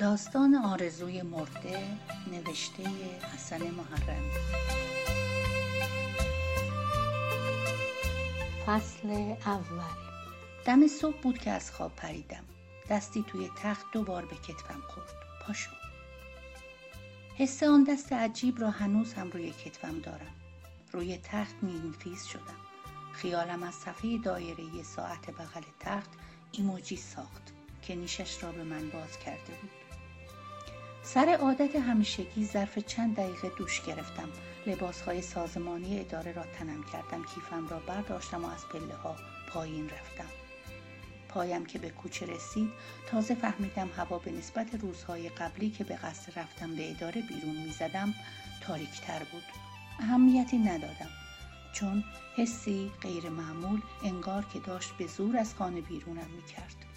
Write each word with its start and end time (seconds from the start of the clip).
داستان 0.00 0.54
آرزوی 0.54 1.22
مرده 1.22 1.84
نوشته 2.32 2.82
حسن 3.34 3.60
محرمی 3.70 4.30
فصل 8.66 9.34
اول. 9.46 9.96
دم 10.64 10.86
صبح 10.86 11.16
بود 11.22 11.38
که 11.38 11.50
از 11.50 11.70
خواب 11.70 11.96
پریدم. 11.96 12.44
دستی 12.90 13.24
توی 13.28 13.50
تخت 13.62 13.86
دوبار 13.92 14.24
به 14.24 14.36
کتفم 14.36 14.80
خورد. 14.88 15.08
پاشو. 15.42 15.70
حس 17.38 17.62
آن 17.62 17.84
دست 17.84 18.12
عجیب 18.12 18.60
را 18.60 18.70
هنوز 18.70 19.14
هم 19.14 19.30
روی 19.30 19.50
کتفم 19.50 19.98
دارم. 19.98 20.34
روی 20.92 21.18
تخت 21.18 21.54
نیمفیز 21.62 22.24
شدم. 22.24 22.60
خیالم 23.12 23.62
از 23.62 23.74
صفحه 23.74 24.18
دایره 24.18 24.82
ساعت 24.82 25.30
بغل 25.30 25.64
تخت 25.80 26.10
ایموجی 26.52 26.96
ساخت 26.96 27.52
که 27.82 27.94
نیشش 27.94 28.42
را 28.42 28.52
به 28.52 28.64
من 28.64 28.90
باز 28.90 29.18
کرده 29.18 29.52
بود. 29.62 29.79
سر 31.14 31.38
عادت 31.40 31.76
همیشگی 31.76 32.44
ظرف 32.44 32.78
چند 32.78 33.16
دقیقه 33.16 33.48
دوش 33.56 33.82
گرفتم. 33.82 34.28
لباسهای 34.66 35.22
سازمانی 35.22 36.00
اداره 36.00 36.32
را 36.32 36.42
تنم 36.42 36.82
کردم. 36.92 37.24
کیفم 37.24 37.68
را 37.68 37.78
برداشتم 37.78 38.44
و 38.44 38.48
از 38.48 38.68
پله 38.68 38.94
ها 38.94 39.16
پایین 39.48 39.84
رفتم. 39.84 40.30
پایم 41.28 41.66
که 41.66 41.78
به 41.78 41.90
کوچه 41.90 42.26
رسید 42.26 42.70
تازه 43.06 43.34
فهمیدم 43.34 43.88
هوا 43.96 44.18
به 44.18 44.30
نسبت 44.30 44.74
روزهای 44.74 45.28
قبلی 45.28 45.70
که 45.70 45.84
به 45.84 45.96
قصد 45.96 46.38
رفتم 46.38 46.76
به 46.76 46.90
اداره 46.90 47.22
بیرون 47.22 47.56
می‌زدم 47.56 48.14
تاریکتر 48.62 49.18
بود. 49.18 49.44
اهمیتی 50.00 50.58
ندادم. 50.58 51.10
چون 51.72 52.04
حسی 52.36 52.90
غیر 53.02 53.28
معمول 53.28 53.80
انگار 54.04 54.44
که 54.52 54.58
داشت 54.58 54.90
به 54.98 55.06
زور 55.06 55.36
از 55.36 55.54
خانه 55.54 55.80
بیرونم 55.80 56.30
می‌کرد. 56.36 56.89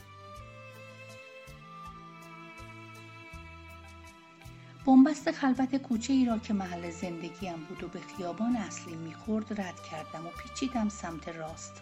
بنبست 4.85 5.31
خلوت 5.31 5.75
کوچه 5.75 6.13
ای 6.13 6.25
را 6.25 6.37
که 6.37 6.53
محل 6.53 6.91
زندگیم 6.91 7.55
بود 7.69 7.83
و 7.83 7.87
به 7.87 7.99
خیابان 7.99 8.55
اصلی 8.55 8.95
می‌خورد 8.95 9.61
رد 9.61 9.79
کردم 9.91 10.27
و 10.27 10.29
پیچیدم 10.29 10.89
سمت 10.89 11.27
راست. 11.29 11.73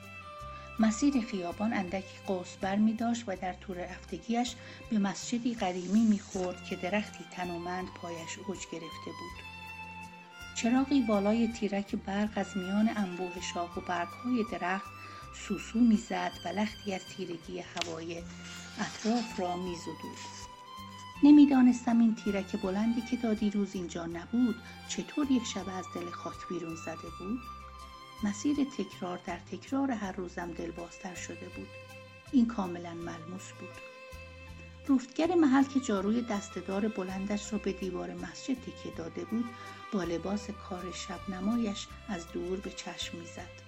مسیر 0.80 1.22
خیابان 1.22 1.74
اندکی 1.74 2.18
قوس 2.28 2.56
بر 2.62 2.76
می 2.76 2.94
داشت 2.94 3.24
و 3.28 3.36
در 3.36 3.54
طور 3.54 3.78
رفتگیش 3.78 4.56
به 4.90 5.00
مسجدی 5.00 5.54
قدیمی 5.54 6.00
می‌خورد 6.00 6.64
که 6.64 6.76
درختی 6.76 7.26
تنومند 7.32 7.88
پایش 7.88 8.38
اوج 8.48 8.60
گرفته 8.72 9.06
بود. 9.06 9.46
چراغی 10.56 11.02
بالای 11.02 11.48
تیرک 11.48 11.96
برق 11.96 12.30
از 12.36 12.58
میان 12.58 12.90
انبوه 12.96 13.42
شاخ 13.54 13.78
و 13.78 13.82
برگهای 13.82 14.46
درخت 14.52 14.92
سوسو 15.48 15.80
می‌زد 15.80 16.32
و 16.46 16.48
لختی 16.48 16.94
از 16.94 17.02
تیرگی 17.18 17.60
هوای 17.60 18.24
اطراف 18.80 19.40
را 19.40 19.56
میزدود. 19.56 20.41
نمی‌دانستم 21.24 22.00
این 22.00 22.16
تیرک 22.16 22.62
بلندی 22.62 23.02
که 23.02 23.18
تا 23.18 23.34
دیروز 23.34 23.76
اینجا 23.76 24.06
نبود 24.06 24.56
چطور 24.88 25.32
یک 25.32 25.44
شب 25.44 25.70
از 25.78 25.86
دل 25.96 26.10
خاک 26.10 26.48
بیرون 26.50 26.76
زده 26.76 27.10
بود؟ 27.20 27.40
مسیر 28.24 28.56
تکرار 28.78 29.20
در 29.26 29.40
تکرار 29.52 29.92
هر 29.92 30.12
روزم 30.12 30.52
دلبازتر 30.52 31.16
شده 31.16 31.50
بود. 31.56 31.68
این 32.32 32.46
کاملا 32.46 32.94
ملموس 32.94 33.52
بود. 33.60 33.70
روفتگر 34.88 35.36
محل 35.36 35.64
که 35.64 35.80
جاروی 35.80 36.22
دستدار 36.22 36.88
بلندش 36.88 37.54
را 37.54 37.60
به 37.60 37.72
دیوار 37.72 38.14
مسجد 38.14 38.54
تکیه 38.54 38.94
داده 38.98 39.26
بود 39.26 39.46
با 39.92 40.04
لباس 40.04 40.50
کار 40.50 40.92
شب 40.92 41.36
نمایش 41.36 41.88
از 42.10 42.28
دور 42.34 42.60
به 42.60 42.70
چشم 42.70 43.18
می‌زد. 43.18 43.62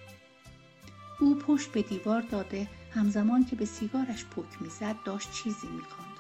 او 1.20 1.36
پشت 1.36 1.72
به 1.72 1.82
دیوار 1.82 2.22
داده 2.22 2.68
همزمان 2.92 3.46
که 3.46 3.56
به 3.56 3.66
سیگارش 3.66 4.26
پک 4.26 4.62
می‌زد 4.62 4.96
داشت 5.06 5.32
چیزی 5.32 5.68
می‌خواند. 5.68 6.13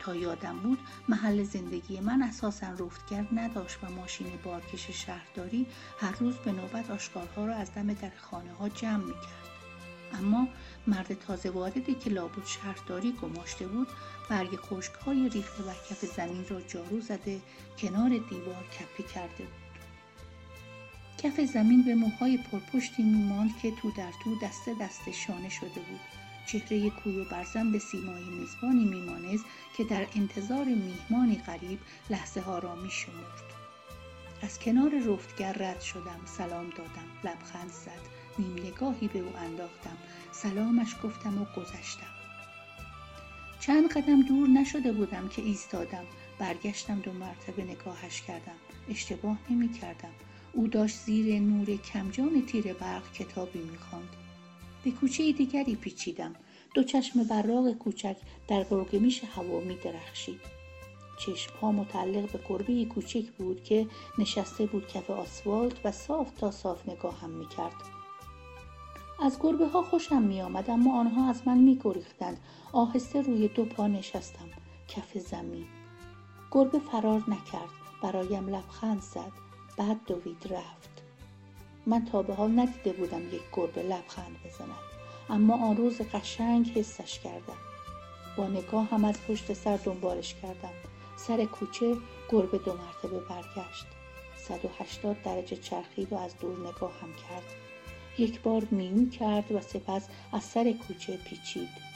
تا 0.00 0.14
یادم 0.14 0.58
بود 0.58 0.78
محل 1.08 1.42
زندگی 1.42 2.00
من 2.00 2.22
اساسا 2.22 2.66
رفتگر 2.72 3.26
نداشت 3.32 3.78
و 3.82 3.90
ماشین 3.90 4.26
بارکش 4.44 4.90
شهرداری 4.90 5.66
هر 5.98 6.12
روز 6.12 6.34
به 6.34 6.52
نوبت 6.52 6.90
آشغالها 6.90 7.46
را 7.46 7.54
از 7.54 7.74
دم 7.74 7.92
در 7.92 8.12
خانه 8.20 8.52
ها 8.52 8.68
جمع 8.68 9.04
می 9.04 9.12
کرد. 9.12 9.50
اما 10.12 10.48
مرد 10.86 11.14
تازه 11.14 11.50
واردی 11.50 11.94
که 11.94 12.10
لابود 12.10 12.46
شهرداری 12.46 13.12
گماشته 13.12 13.66
بود 13.66 13.88
برگ 14.30 14.56
خشک 14.56 14.92
های 14.92 15.28
ریخته 15.28 15.62
و 15.62 15.72
کف 15.90 16.04
زمین 16.16 16.44
را 16.48 16.60
جارو 16.60 17.00
زده 17.00 17.40
کنار 17.78 18.08
دیوار 18.08 18.64
کپی 18.78 19.02
کرده 19.14 19.44
بود. 19.44 19.70
کف 21.18 21.40
زمین 21.40 21.84
به 21.84 21.94
موهای 21.94 22.38
پرپشتی 22.38 23.02
میماند 23.02 23.58
که 23.62 23.70
تو 23.70 23.90
در 23.90 24.12
تو 24.24 24.38
دسته 24.42 24.74
دسته 24.80 25.12
شانه 25.12 25.48
شده 25.48 25.80
بود 25.80 26.19
چهره 26.52 26.90
کوی 26.90 27.20
و 27.20 27.24
برزن 27.24 27.70
به 27.72 27.78
سیمای 27.78 28.24
میزبانی 28.24 28.84
میمانست 28.84 29.44
که 29.76 29.84
در 29.84 30.06
انتظار 30.16 30.64
میهمانی 30.64 31.36
غریب 31.36 31.78
لحظه 32.10 32.40
ها 32.40 32.58
را 32.58 32.74
میشمرد. 32.74 33.42
از 34.42 34.58
کنار 34.58 34.90
رفتگر 34.98 35.52
رد 35.52 35.80
شدم 35.80 36.20
سلام 36.24 36.70
دادم 36.70 37.10
لبخند 37.24 37.70
زد 37.70 38.02
نیم 38.38 38.66
نگاهی 38.66 39.08
به 39.08 39.18
او 39.18 39.36
انداختم 39.36 39.96
سلامش 40.32 40.96
گفتم 41.04 41.42
و 41.42 41.44
گذشتم. 41.44 42.14
چند 43.60 43.92
قدم 43.92 44.22
دور 44.22 44.48
نشده 44.48 44.92
بودم 44.92 45.28
که 45.28 45.42
ایستادم 45.42 46.04
برگشتم 46.38 46.98
دو 46.98 47.12
مرتبه 47.12 47.64
نگاهش 47.64 48.22
کردم 48.22 48.56
اشتباه 48.88 49.38
نمی 49.50 49.68
کردم 49.68 50.12
او 50.52 50.68
داشت 50.68 50.96
زیر 50.96 51.40
نور 51.40 51.76
کمجان 51.76 52.42
تیر 52.46 52.72
برق 52.72 53.12
کتابی 53.12 53.58
می‌خواند. 53.58 54.19
به 54.84 54.90
کوچه 54.90 55.32
دیگری 55.32 55.76
پیچیدم 55.76 56.34
دو 56.74 56.82
چشم 56.82 57.24
براغ 57.24 57.72
کوچک 57.72 58.16
در 58.48 58.64
گرگمیش 58.64 59.24
هوا 59.24 59.60
می 59.60 59.76
درخشید 59.76 60.60
چشم 61.20 61.52
ها 61.62 61.72
متعلق 61.72 62.32
به 62.32 62.40
گربه 62.48 62.84
کوچک 62.84 63.30
بود 63.30 63.64
که 63.64 63.86
نشسته 64.18 64.66
بود 64.66 64.86
کف 64.86 65.10
آسفالت 65.10 65.74
و 65.84 65.92
صاف 65.92 66.30
تا 66.30 66.50
صاف 66.50 66.88
نگاهم 66.88 67.30
می 67.30 67.48
کرد. 67.48 67.74
از 69.22 69.38
گربه 69.40 69.66
ها 69.68 69.82
خوشم 69.82 70.22
می 70.22 70.42
آمد 70.42 70.70
اما 70.70 71.00
آنها 71.00 71.30
از 71.30 71.42
من 71.46 71.58
می 71.58 71.80
گریختند. 71.84 72.40
آهسته 72.72 73.22
روی 73.22 73.48
دو 73.48 73.64
پا 73.64 73.86
نشستم 73.86 74.48
کف 74.88 75.18
زمین. 75.18 75.66
گربه 76.50 76.78
فرار 76.78 77.24
نکرد. 77.28 77.70
برایم 78.02 78.48
لبخند 78.48 79.02
زد. 79.02 79.32
بعد 79.76 80.00
دوید 80.06 80.52
رفت. 80.52 80.89
من 81.86 82.04
تا 82.04 82.22
به 82.22 82.34
حال 82.34 82.60
ندیده 82.60 82.92
بودم 82.92 83.28
یک 83.34 83.42
گربه 83.52 83.82
لبخند 83.82 84.36
بزند 84.44 84.90
اما 85.30 85.68
آن 85.68 85.76
روز 85.76 86.00
قشنگ 86.00 86.72
حسش 86.74 87.18
کردم. 87.18 87.58
با 88.36 88.46
نگاه 88.46 88.88
هم 88.90 89.04
از 89.04 89.14
پشت 89.28 89.52
سر 89.52 89.76
دنبالش 89.76 90.34
کردم. 90.34 90.72
سر 91.16 91.44
کوچه 91.44 91.96
گربه 92.30 92.58
دو 92.58 92.72
مرتبه 92.72 93.20
برگشت. 93.20 93.86
180 94.36 95.22
درجه 95.22 95.56
چرخید 95.56 96.12
و 96.12 96.16
از 96.16 96.38
دور 96.40 96.58
نگاه 96.58 96.92
هم 97.02 97.12
کرد. 97.12 97.44
یک 98.18 98.40
بار 98.40 98.66
میو 98.70 99.08
کرد 99.08 99.52
و 99.52 99.60
سپس 99.60 100.08
از 100.32 100.44
سر 100.44 100.72
کوچه 100.72 101.16
پیچید. 101.16 101.90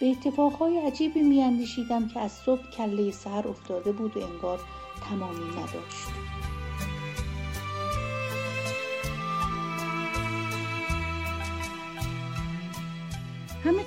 به 0.00 0.06
اتفاقهای 0.06 0.78
عجیبی 0.78 1.22
میاندیشیدم 1.22 2.08
که 2.08 2.20
از 2.20 2.32
صبح 2.32 2.70
کله 2.70 3.10
سر 3.10 3.48
افتاده 3.48 3.92
بود 3.92 4.16
و 4.16 4.26
انگار 4.26 4.60
تمامی 5.10 5.50
نداشت. 5.50 6.33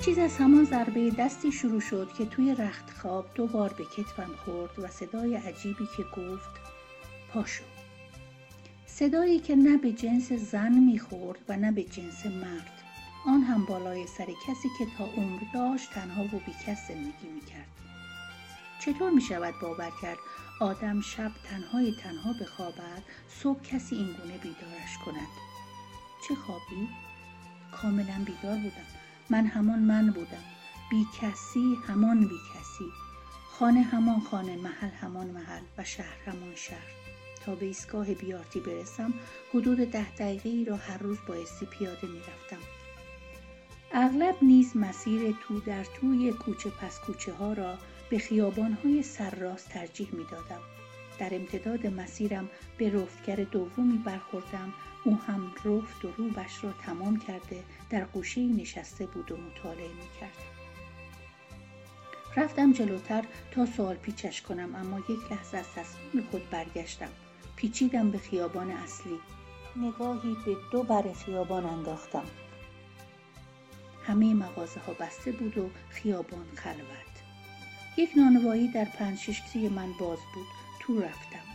چیز 0.04 0.18
از 0.18 0.36
همان 0.36 0.64
ضربه 0.64 1.10
دستی 1.10 1.52
شروع 1.52 1.80
شد 1.80 2.12
که 2.18 2.26
توی 2.26 2.54
رخت 2.54 2.90
خواب 2.90 3.26
دو 3.34 3.46
بار 3.46 3.72
به 3.72 3.84
کتفم 3.84 4.30
خورد 4.44 4.78
و 4.78 4.88
صدای 4.88 5.36
عجیبی 5.36 5.88
که 5.96 6.02
گفت 6.02 6.50
پاشو. 7.32 7.64
صدایی 8.86 9.38
که 9.38 9.56
نه 9.56 9.76
به 9.76 9.92
جنس 9.92 10.32
زن 10.32 10.72
می‌خورد 10.72 11.38
و 11.48 11.56
نه 11.56 11.72
به 11.72 11.82
جنس 11.82 12.26
مرد. 12.26 12.82
آن 13.26 13.42
هم 13.42 13.64
بالای 13.64 14.06
سر 14.06 14.24
کسی 14.24 14.68
که 14.78 14.86
تا 14.98 15.04
عمر 15.04 15.40
داشت 15.54 15.90
تنها 15.90 16.24
و 16.24 16.40
بیکس 16.46 16.88
زندگی 16.88 17.28
می‌کرد. 17.34 17.68
چطور 18.80 19.10
می‌شود 19.10 19.54
باور 19.62 19.92
کرد 20.02 20.18
آدم 20.60 21.00
شب 21.00 21.32
تنهای 21.50 21.94
تنها 22.02 22.32
بخوابد 22.40 23.02
صبح 23.28 23.62
کسی 23.62 23.96
اینگونه 23.96 24.38
بیدارش 24.38 24.98
کند؟ 25.04 25.28
چه 26.28 26.34
خوابی؟ 26.34 26.88
کاملا 27.72 28.24
بیدار 28.26 28.56
بودم. 28.56 29.07
من 29.30 29.46
همان 29.46 29.78
من 29.78 30.10
بودم. 30.10 30.44
بی 30.90 31.06
کسی 31.20 31.78
همان 31.86 32.20
بی 32.20 32.38
کسی. 32.54 32.90
خانه 33.50 33.82
همان 33.82 34.20
خانه 34.20 34.56
محل 34.56 34.90
همان 34.90 35.26
محل 35.26 35.62
و 35.78 35.84
شهر 35.84 36.16
همان 36.26 36.54
شهر. 36.54 36.98
تا 37.48 37.54
به 37.54 37.66
ایستگاه 37.66 38.14
بیارتی 38.14 38.60
برسم 38.60 39.14
حدود 39.54 39.78
ده 39.78 40.10
دقیقه 40.10 40.48
ای 40.48 40.64
را 40.64 40.76
هر 40.76 40.98
روز 40.98 41.18
بایستی 41.28 41.66
پیاده 41.66 42.06
می‌رفتم 42.06 42.58
اغلب 43.92 44.36
نیز 44.42 44.76
مسیر 44.76 45.34
تو 45.42 45.60
در 45.60 45.84
توی 45.84 46.32
کوچه 46.32 46.70
پس 46.70 47.00
کوچه 47.00 47.32
ها 47.32 47.52
را 47.52 47.78
به 48.10 48.18
خیابان 48.18 48.72
های 48.72 49.02
سرراست 49.02 49.68
ترجیح 49.68 50.08
می 50.12 50.24
دادم. 50.24 50.60
در 51.18 51.34
امتداد 51.34 51.86
مسیرم 51.86 52.48
به 52.78 52.90
رفتگر 52.90 53.36
دومی 53.36 53.98
برخوردم 53.98 54.72
او 55.04 55.18
هم 55.26 55.52
رفت 55.64 56.04
و 56.04 56.08
روبش 56.16 56.64
را 56.64 56.72
تمام 56.72 57.18
کرده 57.18 57.64
در 57.90 58.04
گوشه 58.04 58.40
نشسته 58.40 59.06
بود 59.06 59.32
و 59.32 59.36
مطالعه 59.36 59.88
می 59.88 60.20
کرد. 60.20 60.58
رفتم 62.36 62.72
جلوتر 62.72 63.24
تا 63.50 63.66
سوال 63.66 63.96
پیچش 63.96 64.42
کنم 64.42 64.74
اما 64.74 64.98
یک 64.98 65.32
لحظه 65.32 65.58
از 65.58 65.66
تصمیم 65.74 66.28
خود 66.30 66.50
برگشتم. 66.50 67.08
پیچیدم 67.56 68.10
به 68.10 68.18
خیابان 68.18 68.70
اصلی. 68.70 69.18
نگاهی 69.76 70.36
به 70.46 70.56
دو 70.72 70.82
بر 70.82 71.12
خیابان 71.12 71.66
انداختم. 71.66 72.24
همه 74.06 74.34
مغازه 74.34 74.80
ها 74.80 74.92
بسته 74.92 75.32
بود 75.32 75.58
و 75.58 75.70
خیابان 75.90 76.46
خلوت. 76.54 77.08
یک 77.96 78.10
نانوایی 78.16 78.68
در 78.68 78.84
پنج 78.84 79.30
من 79.70 79.92
باز 80.00 80.18
بود. 80.34 80.46
تو 80.80 81.00
رفتم. 81.00 81.48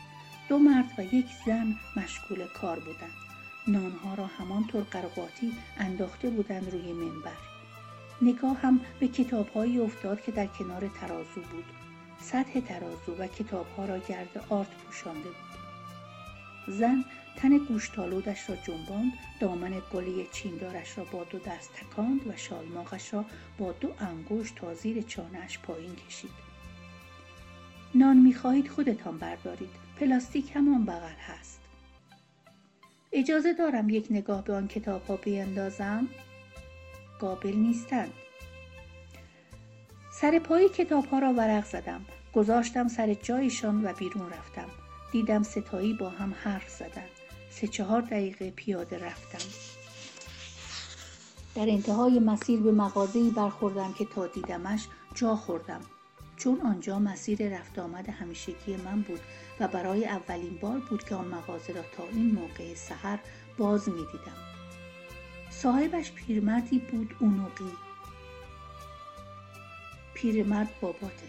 دو 0.50 0.60
مرد 0.60 0.92
و 0.98 1.04
یک 1.16 1.26
زن 1.46 1.76
مشغول 1.96 2.48
کار 2.48 2.80
بودند. 2.80 3.23
نانها 3.68 4.14
را 4.14 4.26
همانطور 4.26 4.84
قرقاتی 4.84 5.54
انداخته 5.78 6.30
بودند 6.30 6.72
روی 6.72 6.94
منبر. 6.94 7.38
نگاه 8.22 8.58
هم 8.58 8.80
به 9.00 9.08
کتابهایی 9.08 9.80
افتاد 9.80 10.22
که 10.22 10.32
در 10.32 10.46
کنار 10.46 10.88
ترازو 10.88 11.42
بود. 11.42 11.66
سطح 12.20 12.60
ترازو 12.60 13.16
و 13.20 13.28
کتابها 13.28 13.86
را 13.86 13.98
گرد 13.98 14.46
آرد 14.50 14.68
پوشانده 14.68 15.30
بود. 15.30 15.54
زن 16.68 17.06
تن 17.36 17.58
گوشتالودش 17.58 18.50
را 18.50 18.56
جنباند 18.56 19.14
دامن 19.40 19.82
گلی 19.94 20.28
چیندارش 20.32 20.98
را 20.98 21.04
با 21.04 21.24
دو 21.24 21.40
دست 21.40 21.74
تکاند 21.74 22.28
و 22.28 22.38
شالماغش 22.38 23.14
را 23.14 23.26
با 23.58 23.72
دو 23.72 23.94
انگشت 24.00 24.56
تا 24.56 24.74
زیر 24.74 25.02
چانهاش 25.02 25.60
پایین 25.60 25.96
کشید. 25.96 26.32
نان 27.96 28.18
می‌خواهید 28.18 28.68
خودتان 28.68 29.18
بردارید. 29.18 29.70
پلاستیک 30.00 30.56
همان 30.56 30.86
بغل 30.86 31.20
هست. 31.28 31.63
اجازه 33.14 33.54
دارم 33.54 33.90
یک 33.90 34.08
نگاه 34.10 34.44
به 34.44 34.54
آن 34.54 34.68
کتاب 34.68 35.06
ها 35.06 35.18
بیندازم 35.18 36.08
قابل 37.20 37.56
نیستند 37.56 38.14
سر 40.12 40.40
پای 40.40 40.70
کتاب 40.70 41.06
ها 41.06 41.20
را 41.20 41.34
ورق 41.34 41.66
زدم. 41.66 42.06
گذاشتم 42.34 42.88
سر 42.88 43.14
جایشان 43.14 43.86
و 43.86 43.94
بیرون 43.94 44.30
رفتم. 44.30 44.68
دیدم 45.12 45.44
ستایی 45.44 45.94
با 45.94 46.10
هم 46.10 46.34
حرف 46.44 46.70
زدند 46.70 47.10
سه 47.50 47.68
چهار 47.68 48.02
دقیقه 48.02 48.52
پیاده 48.52 49.06
رفتم. 49.06 49.50
در 51.56 51.70
انتهای 51.70 52.20
مسیر 52.20 52.60
به 52.60 52.72
مغازه‌ای 52.72 53.30
برخوردم 53.30 53.94
که 53.94 54.06
تا 54.06 54.28
دیدمش 54.28 54.88
جا 55.16 55.36
خوردم. 55.36 55.82
چون 56.44 56.62
آنجا 56.62 57.00
مسیر 57.00 57.58
رفت 57.58 57.80
آمد 57.80 58.10
همیشگی 58.10 58.76
من 58.76 59.02
بود 59.02 59.20
و 59.60 59.68
برای 59.68 60.06
اولین 60.06 60.58
بار 60.62 60.80
بود 60.80 61.04
که 61.04 61.16
آن 61.16 61.28
مغازه 61.28 61.74
را 61.74 61.82
تا 61.82 62.04
این 62.12 62.32
موقع 62.32 62.74
سحر 62.74 63.20
باز 63.58 63.90
می 63.90 64.06
دیدم. 64.12 64.38
صاحبش 65.50 66.12
پیرمردی 66.12 66.80
بود 66.80 67.16
اونوقی. 67.20 67.72
پیرمرد 70.14 70.70
باباته. 70.82 71.28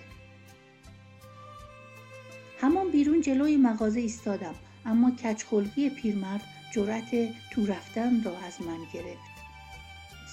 همان 2.60 2.90
بیرون 2.90 3.20
جلوی 3.20 3.56
مغازه 3.56 4.00
ایستادم 4.00 4.54
اما 4.86 5.10
کچخلقی 5.10 5.90
پیرمرد 5.90 6.42
جرأت 6.74 7.10
تو 7.52 7.66
رفتن 7.66 8.22
را 8.22 8.38
از 8.38 8.62
من 8.62 8.78
گرفت. 8.94 9.34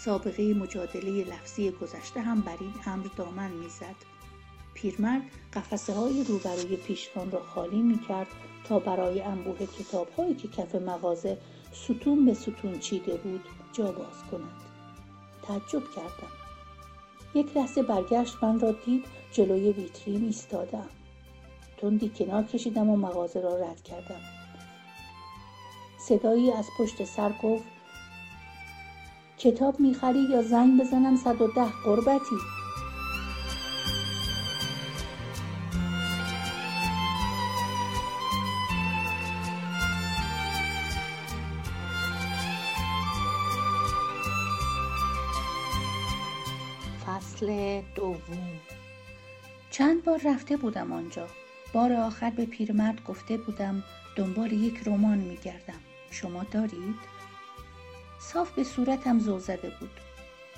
سابقه 0.05 0.53
مجادله 0.53 1.23
لفظی 1.23 1.71
گذشته 1.71 2.21
هم 2.21 2.41
بر 2.41 2.57
این 2.59 2.73
امر 2.85 3.07
دامن 3.17 3.51
می‌زد. 3.51 4.10
پیرمرد 4.73 5.21
قفسه 5.53 5.93
های 5.93 6.23
روبروی 6.23 6.75
پیشخان 6.75 7.31
را 7.31 7.43
خالی 7.43 7.81
می 7.81 7.99
کرد 7.99 8.27
تا 8.63 8.79
برای 8.79 9.21
انبوه 9.21 9.65
کتاب 9.65 10.07
هایی 10.17 10.35
که 10.35 10.47
کف 10.47 10.75
مغازه 10.75 11.37
ستون 11.71 12.25
به 12.25 12.33
ستون 12.33 12.79
چیده 12.79 13.17
بود 13.17 13.45
جا 13.73 13.91
باز 13.91 14.23
کند. 14.31 14.61
تعجب 15.43 15.83
کردم. 15.95 16.31
یک 17.35 17.57
لحظه 17.57 17.83
برگشت 17.83 18.43
من 18.43 18.59
را 18.59 18.71
دید 18.71 19.05
جلوی 19.31 19.71
ویترین 19.71 20.25
ایستادم. 20.25 20.89
تندی 21.77 22.09
کنار 22.09 22.43
کشیدم 22.43 22.89
و 22.89 22.97
مغازه 22.97 23.41
را 23.41 23.55
رد 23.55 23.81
کردم. 23.81 24.21
صدایی 26.07 26.51
از 26.51 26.65
پشت 26.79 27.03
سر 27.03 27.31
گفت 27.43 27.65
کتاب 29.37 29.79
می‌خری 29.79 30.19
یا 30.31 30.41
زنگ 30.41 30.81
بزنم 30.81 31.15
110 31.15 31.65
قربتی؟ 31.85 32.60
دوم. 47.95 48.59
چند 49.69 50.03
بار 50.03 50.21
رفته 50.25 50.57
بودم 50.57 50.91
آنجا. 50.91 51.27
بار 51.73 51.93
آخر 51.93 52.29
به 52.29 52.45
پیرمرد 52.45 53.03
گفته 53.03 53.37
بودم 53.37 53.83
دنبال 54.15 54.51
یک 54.51 54.81
رمان 54.85 55.17
میگردم. 55.17 55.79
شما 56.11 56.43
دارید؟ 56.43 56.95
صاف 58.19 58.51
به 58.51 58.63
صورتم 58.63 59.19
زو 59.19 59.39
زده 59.39 59.69
بود. 59.79 59.91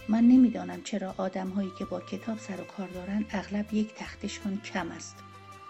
من 0.10 0.24
نمی‌دانم 0.24 0.84
چرا 0.84 1.16
آدم 1.18 1.50
هایی 1.50 1.72
که 1.80 1.86
با 1.86 2.00
کتاب 2.00 2.40
سر 2.40 2.62
و 2.62 2.64
کار 2.64 2.88
دارند 2.88 3.26
اغلب 3.32 3.74
یک 3.74 3.94
تختشان 3.96 4.62
کم 4.62 4.92
است. 4.92 5.16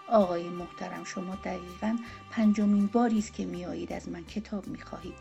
آقای 0.08 0.48
محترم 0.48 1.04
شما 1.04 1.34
دقیقا 1.34 1.98
پنجمین 2.30 2.86
باری 2.86 3.18
است 3.18 3.32
که 3.32 3.44
میآیید 3.44 3.92
از 3.92 4.08
من 4.08 4.24
کتاب 4.24 4.66
می‌خواهید. 4.66 5.14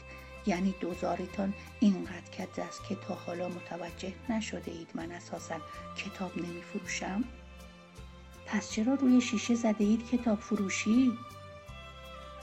یعنی 0.46 0.76
دوزارتان 0.80 1.54
اینقدر 1.80 2.30
کد 2.38 2.60
است 2.60 2.84
که 2.90 2.96
تا 2.96 3.16
حالا 3.16 3.50
متوجه 3.50 4.14
نشده 4.30 4.72
اید 4.72 4.90
من 4.96 5.12
اساسا 5.12 5.56
کتاب 5.98 6.38
نمی 6.38 6.62
فروشم؟ 6.62 7.24
پس 8.46 8.72
چرا 8.72 8.94
روی 8.94 9.22
شیشه 9.22 9.56
زده 9.56 9.84
اید 9.84 10.10
کتاب 10.10 10.40
فروشی؟ 10.40 11.12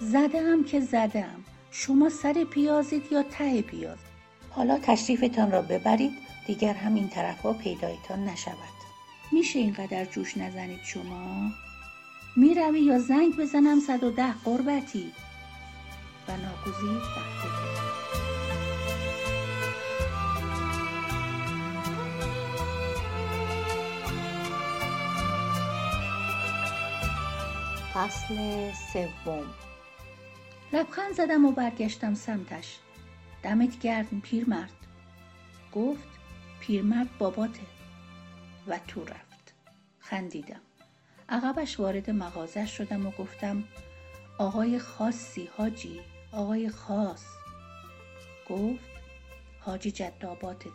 زده 0.01 0.41
هم 0.41 0.65
که 0.65 0.81
زده 0.81 1.21
هم. 1.21 1.45
شما 1.71 2.09
سر 2.09 2.45
پیازید 2.51 3.13
یا 3.13 3.23
ته 3.23 3.63
پیاز 3.63 3.99
حالا 4.51 4.79
تشریفتان 4.83 5.51
را 5.51 5.63
ببرید 5.63 6.13
دیگر 6.47 6.75
هم 6.75 6.95
این 6.95 7.09
طرف 7.09 7.43
ها 7.43 7.53
پیدایتان 7.53 8.25
نشود 8.25 8.81
میشه 9.33 9.59
اینقدر 9.59 10.05
جوش 10.05 10.37
نزنید 10.37 10.81
شما؟ 10.85 11.51
می‌روی 12.37 12.81
یا 12.81 12.99
زنگ 12.99 13.37
بزنم 13.37 13.81
110 13.81 14.33
قربتی 14.45 15.13
و 16.29 16.33
ناگزیر 16.33 16.99
رفته 16.99 17.90
فصل 28.01 28.71
سوم. 28.73 29.55
لبخند 30.73 31.13
زدم 31.15 31.45
و 31.45 31.53
برگشتم 31.53 32.15
سمتش. 32.15 32.79
دمت 33.43 33.79
گرم 33.79 34.21
پیرمرد. 34.21 34.73
گفت 35.73 36.09
پیرمرد 36.61 37.19
باباته. 37.19 37.61
و 38.67 38.79
تو 38.89 39.05
رفت. 39.05 39.55
خندیدم. 39.99 40.61
عقبش 41.29 41.81
وارد 41.81 42.11
مغازه 42.11 42.67
شدم 42.67 43.07
و 43.07 43.11
گفتم 43.11 43.65
آقای 44.39 44.79
خاصی 44.79 45.51
حاجی 45.57 46.01
آقای 46.33 46.69
خاص. 46.69 47.25
گفت 48.49 48.91
حاجی 49.61 49.91
جداباتته 49.91 50.71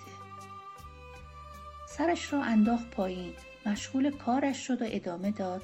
سرش 1.90 2.34
را 2.34 2.44
انداخت 2.44 2.90
پایین. 2.90 3.34
مشغول 3.66 4.12
کارش 4.18 4.68
شد 4.68 4.82
و 4.82 4.86
ادامه 4.88 5.32
داد. 5.32 5.62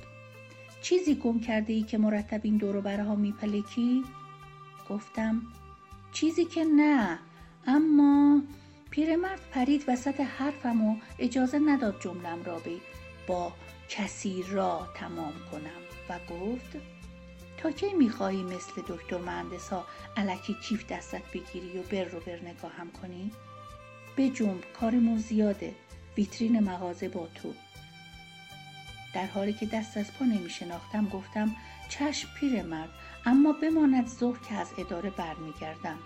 چیزی 0.82 1.16
گم 1.16 1.40
کرده 1.40 1.74
ای 1.74 1.84
که 1.84 1.98
مرتب 1.98 2.42
این 2.44 2.58
دورو 2.58 2.82
برها 2.82 3.16
میپلکی؟ 3.16 4.04
گفتم 4.90 5.42
چیزی 6.12 6.46
که 6.46 6.64
نه 6.64 7.20
اما 7.68 8.42
پیرمرد 8.90 9.40
پرید 9.52 9.84
وسط 9.88 10.20
حرفم 10.20 10.86
و 10.86 10.96
اجازه 11.20 11.60
نداد 11.60 12.02
جملم 12.02 12.44
را 12.44 12.60
به 12.60 12.72
با 13.28 13.54
کسی 13.90 14.44
را 14.50 14.88
تمام 14.96 15.34
کنم 15.52 15.82
و 16.10 16.20
گفت 16.34 16.78
تا 17.58 17.72
کی 17.72 17.94
می‌خواهی 17.94 18.44
مثل 18.44 18.82
دکتر 18.88 19.18
مهندس 19.18 19.70
ها 19.70 19.86
علکی 20.18 20.56
کیف 20.64 20.88
دستت 20.88 21.22
بگیری 21.34 21.78
و 21.80 21.82
بر 21.82 22.04
رو 22.04 22.20
بر 22.20 22.40
نگاهم 22.40 22.92
کنی؟ 23.02 23.32
به 24.16 24.30
جنب 24.30 24.64
کارمون 24.80 25.18
زیاده 25.18 25.76
ویترین 26.18 26.60
مغازه 26.60 27.10
با 27.10 27.28
تو 27.36 27.54
در 29.14 29.26
حالی 29.26 29.54
که 29.54 29.66
دست 29.66 29.98
از 29.98 30.14
پا 30.14 30.26
نمی 30.26 30.50
شناختم 30.50 31.08
گفتم 31.08 31.56
چشم 31.90 32.30
پیر 32.40 32.64
مرد 32.64 32.90
اما 33.26 33.54
بماند 33.54 34.08
ظهر 34.08 34.40
که 34.50 34.56
از 34.56 34.68
اداره 34.78 35.10
برمیگردم. 35.10 35.98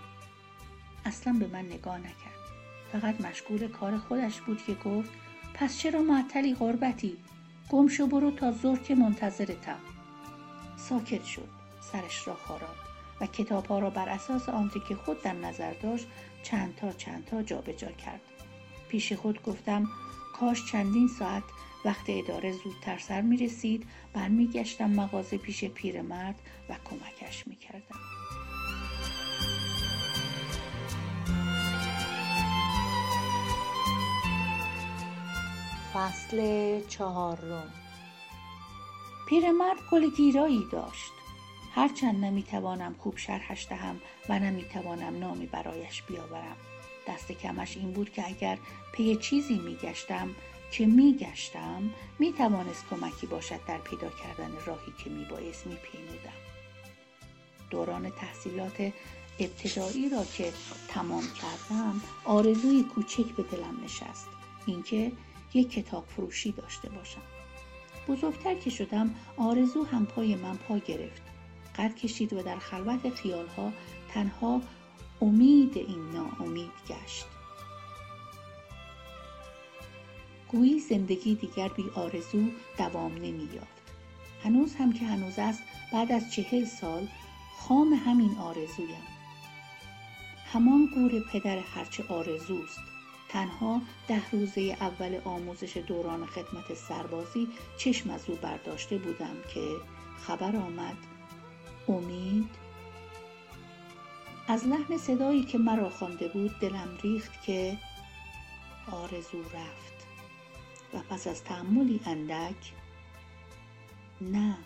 اصلا 1.04 1.32
به 1.32 1.46
من 1.46 1.64
نگاه 1.64 1.98
نکرد. 1.98 2.36
فقط 2.92 3.20
مشغول 3.20 3.68
کار 3.68 3.98
خودش 3.98 4.40
بود 4.40 4.62
که 4.62 4.74
گفت 4.74 5.10
پس 5.54 5.78
چرا 5.78 6.02
معطلی 6.02 6.54
غربتی؟ 6.54 7.16
گم 7.70 7.88
شو 7.88 8.06
برو 8.06 8.30
تا 8.30 8.52
ظهر 8.52 8.78
که 8.78 8.94
منتظرتم. 8.94 9.78
ساکت 10.76 11.24
شد 11.24 11.48
سرش 11.80 12.28
را 12.28 12.34
خاراد 12.34 12.76
و 13.20 13.26
کتاب 13.26 13.66
ها 13.66 13.78
را 13.78 13.90
بر 13.90 14.08
اساس 14.08 14.48
آنچه 14.48 14.80
که 14.88 14.94
خود 14.94 15.22
در 15.22 15.32
نظر 15.32 15.72
داشت 15.72 16.06
چند 16.42 16.76
تا 16.76 16.92
چند 16.92 17.24
تا 17.24 17.42
جابجا 17.42 17.90
کرد. 17.90 18.20
پیش 18.88 19.12
خود 19.12 19.42
گفتم 19.42 19.88
کاش 20.40 20.66
چندین 20.70 21.08
ساعت 21.08 21.42
وقت 21.86 22.04
اداره 22.08 22.52
زودتر 22.52 22.98
سر 22.98 23.20
می 23.20 23.36
رسید 23.36 23.86
برمیگشتم 24.12 24.90
مغازه 24.90 25.38
پیش 25.38 25.64
پیرمرد 25.64 26.40
و 26.68 26.76
کمکش 26.84 27.46
می 27.46 27.56
کردم. 27.56 28.00
فصل 35.94 36.80
چهارم. 36.88 37.72
پیرمرد 39.28 39.78
گل 39.90 40.10
گیرایی 40.16 40.64
داشت. 40.72 41.12
هرچند 41.74 42.24
نمی‌توانم 42.24 42.94
خوب 42.98 43.16
شرحش 43.16 43.66
دهم 43.70 44.00
و 44.28 44.38
نمی‌توانم 44.38 45.18
نامی 45.18 45.46
برایش 45.46 46.02
بیاورم. 46.02 46.56
دست 47.08 47.32
کمش 47.32 47.76
این 47.76 47.92
بود 47.92 48.12
که 48.12 48.26
اگر 48.26 48.58
پی 48.92 49.16
چیزی 49.16 49.58
میگشتم 49.58 50.34
که 50.70 50.86
میگشتم 50.86 51.90
می‌توانست 52.18 52.84
کمکی 52.90 53.26
باشد 53.26 53.60
در 53.68 53.78
پیدا 53.78 54.10
کردن 54.10 54.52
راهی 54.66 54.92
که 55.04 55.10
میبایست 55.10 55.66
میپیمودم. 55.66 56.36
دوران 57.70 58.10
تحصیلات 58.10 58.92
ابتدایی 59.38 60.08
را 60.08 60.24
که 60.24 60.52
تمام 60.88 61.22
کردم 61.22 62.00
آرزوی 62.24 62.82
کوچک 62.82 63.26
به 63.26 63.42
دلم 63.42 63.84
نشست. 63.84 64.28
اینکه 64.66 65.12
یک 65.54 65.70
کتاب 65.70 66.06
فروشی 66.06 66.52
داشته 66.52 66.88
باشم. 66.88 67.22
بزرگتر 68.08 68.54
که 68.54 68.70
شدم 68.70 69.14
آرزو 69.36 69.84
هم 69.84 70.06
پای 70.06 70.34
من 70.34 70.56
پا 70.56 70.78
گرفت. 70.78 71.22
قد 71.78 71.94
کشید 71.94 72.32
و 72.32 72.42
در 72.42 72.58
خلوت 72.58 73.14
خیالها 73.14 73.72
تنها 74.08 74.60
امید 75.20 75.76
این 75.76 76.10
ناامید 76.10 76.72
گشت. 76.88 77.26
گویی 80.48 80.80
زندگی 80.80 81.34
دیگر 81.34 81.68
بی 81.68 81.84
آرزو 81.94 82.42
دوام 82.78 83.14
نمییافت. 83.14 83.82
هنوز 84.44 84.74
هم 84.74 84.92
که 84.92 85.04
هنوز 85.04 85.38
است 85.38 85.62
بعد 85.92 86.12
از 86.12 86.32
چهل 86.32 86.64
سال 86.64 87.08
خام 87.58 87.92
همین 87.92 88.38
آرزویم. 88.38 89.06
همان 90.52 90.86
گور 90.94 91.20
پدر 91.20 91.58
هرچه 91.58 92.04
آرزوست. 92.08 92.80
تنها 93.28 93.80
ده 94.08 94.30
روزه 94.30 94.76
اول 94.80 95.20
آموزش 95.24 95.76
دوران 95.76 96.26
خدمت 96.26 96.74
سربازی 96.74 97.48
چشم 97.78 98.10
از 98.10 98.30
او 98.30 98.36
برداشته 98.36 98.98
بودم 98.98 99.36
که 99.54 99.68
خبر 100.26 100.56
آمد. 100.56 100.96
امید. 101.88 102.66
از 104.48 104.66
لحن 104.66 104.98
صدایی 104.98 105.42
که 105.42 105.58
مرا 105.58 105.90
خوانده 105.90 106.28
بود 106.28 106.58
دلم 106.60 106.98
ریخت 107.02 107.42
که 107.42 107.78
آرزو 108.92 109.42
رفت. 109.42 109.95
و 110.94 110.98
پس 111.10 111.26
از 111.26 111.44
تحملی 111.44 112.00
اندک 112.06 112.72
نه 114.20 114.56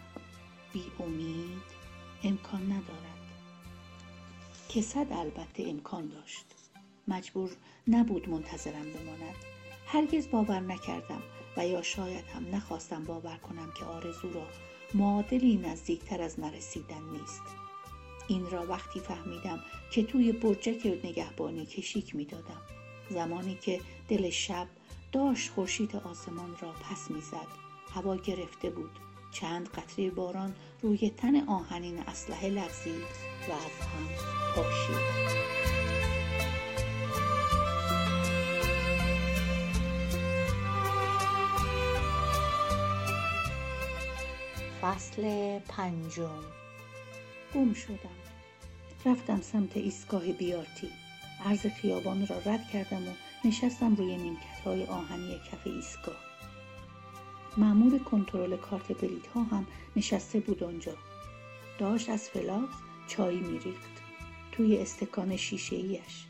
بی 0.72 0.82
امید 1.00 1.62
امکان 2.24 2.62
ندارد. 2.62 3.20
که 4.68 4.82
صد 4.82 5.06
البته 5.12 5.62
امکان 5.66 6.08
داشت. 6.08 6.44
مجبور 7.08 7.50
نبود 7.88 8.28
منتظرم 8.28 8.92
بماند. 8.92 9.34
هرگز 9.86 10.30
باور 10.30 10.60
نکردم 10.60 11.22
و 11.56 11.66
یا 11.66 11.82
شاید 11.82 12.24
هم 12.34 12.54
نخواستم 12.54 13.04
باور 13.04 13.36
کنم 13.36 13.72
که 13.78 13.84
آرزو 13.84 14.32
را 14.32 14.46
معادلی 14.94 15.56
نزدیکتر 15.56 16.22
از 16.22 16.40
نرسیدن 16.40 17.02
نیست. 17.02 17.42
این 18.28 18.50
را 18.50 18.66
وقتی 18.66 19.00
فهمیدم 19.00 19.60
که 19.90 20.02
توی 20.02 20.32
برجک 20.32 20.86
نگهبانی 21.04 21.66
کشیک 21.66 22.16
می‌دادم. 22.16 22.60
زمانی 23.10 23.54
که 23.54 23.80
دل 24.08 24.30
شب 24.30 24.68
داشت 25.12 25.50
خورشید 25.50 25.97
آسمان 25.97 26.57
را 26.61 26.73
پس 26.73 27.11
می‌زد. 27.11 27.47
هوا 27.95 28.17
گرفته 28.17 28.71
بود. 28.71 28.90
چند 29.33 29.69
قطره 29.69 30.11
باران 30.11 30.55
روی 30.83 31.11
تن 31.11 31.49
آهنین 31.49 31.99
اسلحه 31.99 32.49
لغزید 32.49 33.02
و 33.49 33.52
از 33.52 33.88
هم 33.88 34.09
پاشید. 34.55 35.31
فصل 44.83 45.59
پنجم. 45.59 46.45
گم 47.55 47.75
شدم. 47.75 48.21
رفتم 49.05 49.40
سمت 49.40 49.76
ایستگاه 49.76 50.33
بیارتی 50.33 50.90
عرض 51.45 51.67
خیابان 51.67 52.26
را 52.26 52.38
رد 52.38 52.69
کردم 52.73 53.09
و 53.09 53.12
نشستم 53.44 53.94
روی 53.94 54.16
نیمکت 54.16 54.61
های 54.64 54.85
آهنی 54.85 55.40
کف 55.52 55.66
ایستگاه. 55.66 56.16
مامور 57.56 57.99
کنترل 57.99 58.56
کارت 58.56 58.92
بلیت 58.92 59.26
ها 59.26 59.42
هم 59.42 59.66
نشسته 59.97 60.40
بود 60.40 60.64
آنجا. 60.64 60.92
داشت 61.78 62.09
از 62.09 62.28
فلاکس 62.28 62.75
چایی 63.06 63.40
میریخت 63.40 64.02
توی 64.52 64.78
استکان 64.78 65.37
شیشه 65.37 65.76
ایش 65.76 66.25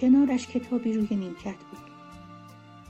کنارش 0.00 0.46
کتابی 0.46 0.92
روی 0.92 1.16
نیمکت 1.16 1.58
بود. 1.58 1.90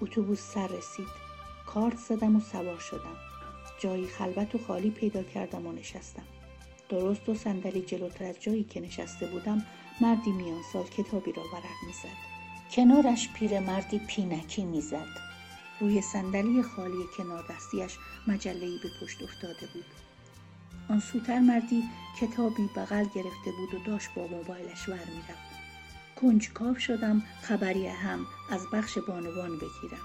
اتوبوس 0.00 0.40
سر 0.40 0.66
رسید. 0.66 1.24
کارت 1.66 1.98
زدم 1.98 2.36
و 2.36 2.40
سوار 2.40 2.78
شدم. 2.78 3.16
جایی 3.78 4.06
خلوت 4.06 4.54
و 4.54 4.58
خالی 4.58 4.90
پیدا 4.90 5.22
کردم 5.22 5.66
و 5.66 5.72
نشستم. 5.72 6.26
درست 6.88 7.24
دو 7.24 7.34
صندلی 7.34 7.82
جلوتر 7.82 8.24
از 8.24 8.40
جایی 8.40 8.64
که 8.64 8.80
نشسته 8.80 9.26
بودم 9.26 9.66
مردی 10.00 10.32
میان 10.32 10.62
سال 10.72 10.84
کتابی 10.84 11.32
را 11.32 11.42
ورق 11.42 11.86
می‌زد. 11.86 12.33
کنارش 12.74 13.28
پیرمردی 13.32 13.98
پینکی 13.98 14.64
می‌زد. 14.64 15.06
روی 15.80 16.02
صندلی 16.02 16.62
خالی 16.62 17.04
کنار 17.16 17.44
دستیش 17.50 17.98
مجلهای 18.26 18.78
به 18.82 18.88
پشت 19.00 19.22
افتاده 19.22 19.66
بود. 19.74 19.84
آن 20.90 21.00
سوتر 21.00 21.38
مردی 21.38 21.82
کتابی 22.20 22.68
بغل 22.76 23.04
گرفته 23.14 23.52
بود 23.58 23.74
و 23.74 23.84
داشت 23.86 24.08
با 24.16 24.26
موبایلش 24.26 24.88
ور 24.88 24.94
می‌رفت 24.94 25.54
کنجکاو 26.16 26.78
شدم 26.78 27.22
خبری 27.42 27.86
هم 27.86 28.26
از 28.50 28.66
بخش 28.72 28.98
بانوان 28.98 29.56
بگیرم. 29.56 30.04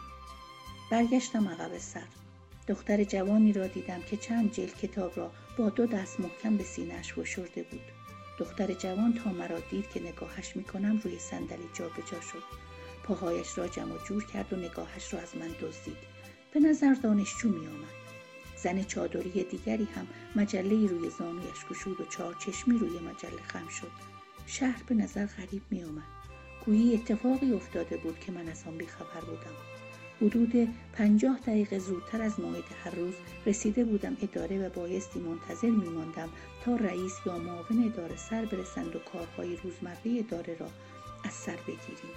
برگشتم 0.91 1.47
عقب 1.47 1.77
سر. 1.77 2.07
دختر 2.67 3.03
جوانی 3.03 3.53
را 3.53 3.67
دیدم 3.67 4.01
که 4.01 4.17
چند 4.17 4.51
جلد 4.51 4.77
کتاب 4.77 5.11
را 5.15 5.31
با 5.57 5.69
دو 5.69 5.85
دست 5.85 6.19
محکم 6.19 6.57
به 6.57 6.63
سینهش 6.63 7.13
فشرده 7.13 7.63
بود. 7.63 7.98
دختر 8.39 8.74
جوان 8.74 9.13
تا 9.13 9.31
مرا 9.31 9.60
دید 9.60 9.89
که 9.89 10.00
نگاهش 10.01 10.55
می‌کنم 10.55 11.01
روی 11.03 11.19
صندلی 11.19 11.69
جابجا 11.74 12.22
شد. 12.22 12.43
پاهایش 13.03 13.58
را 13.58 13.67
جمع 13.67 14.03
جور 14.08 14.25
کرد 14.25 14.53
و 14.53 14.55
نگاهش 14.55 15.13
را 15.13 15.19
از 15.19 15.36
من 15.36 15.48
دزدید. 15.62 15.98
به 16.53 16.60
نظر 16.60 16.93
دانشجو 16.93 17.50
میآمد. 17.50 18.00
زن 18.63 18.84
چادری 18.84 19.43
دیگری 19.43 19.88
هم 19.96 20.08
مجله 20.36 20.88
روی 20.88 21.10
زانویش 21.10 21.65
گشود 21.69 22.01
و 22.01 22.05
چهار 22.05 22.34
چشمی 22.34 22.77
روی 22.77 23.00
مجله 23.00 23.41
خم 23.48 23.67
شد. 23.67 23.91
شهر 24.46 24.84
به 24.88 24.96
نظر 24.96 25.25
غریب 25.25 25.62
میآمد. 25.69 26.03
گویی 26.65 26.93
اتفاقی 26.93 27.53
افتاده 27.53 27.98
بود 27.98 28.19
که 28.19 28.31
من 28.31 28.48
از 28.48 28.63
آن 28.67 28.77
بیخبر 28.77 29.22
بودم. 29.22 29.78
حدود 30.21 30.69
پنجاه 30.93 31.39
دقیقه 31.39 31.79
زودتر 31.79 32.21
از 32.21 32.39
موعد 32.39 32.63
هر 32.83 32.91
روز 32.91 33.13
رسیده 33.45 33.83
بودم 33.83 34.17
اداره 34.21 34.67
و 34.67 34.69
بایستی 34.69 35.19
منتظر 35.19 35.69
میماندم 35.69 36.29
تا 36.65 36.75
رئیس 36.75 37.13
یا 37.25 37.38
معاون 37.38 37.85
اداره 37.85 38.15
سر 38.15 38.45
برسند 38.45 38.95
و 38.95 38.99
کارهای 38.99 39.55
روزمره 39.55 40.19
اداره 40.19 40.57
را 40.59 40.67
از 41.23 41.33
سر 41.33 41.55
بگیریم. 41.55 42.15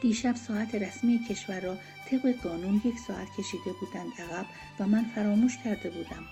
دیشب 0.00 0.34
ساعت 0.34 0.74
رسمی 0.74 1.20
کشور 1.30 1.60
را 1.60 1.76
طبق 2.10 2.34
قانون 2.42 2.80
یک 2.84 2.98
ساعت 2.98 3.28
کشیده 3.38 3.72
بودند 3.80 4.12
عقب 4.18 4.46
و 4.80 4.86
من 4.86 5.04
فراموش 5.14 5.58
کرده 5.64 5.90
بودم. 5.90 6.24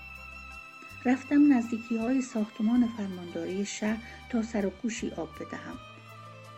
رفتم 1.05 1.53
نزدیکی 1.53 1.97
های 1.97 2.21
ساختمان 2.21 2.87
فرمانداری 2.97 3.65
شهر 3.65 3.97
تا 4.29 4.41
سر 4.43 4.65
و 4.65 4.69
گوشی 4.69 5.11
آب 5.11 5.29
بدهم. 5.35 5.77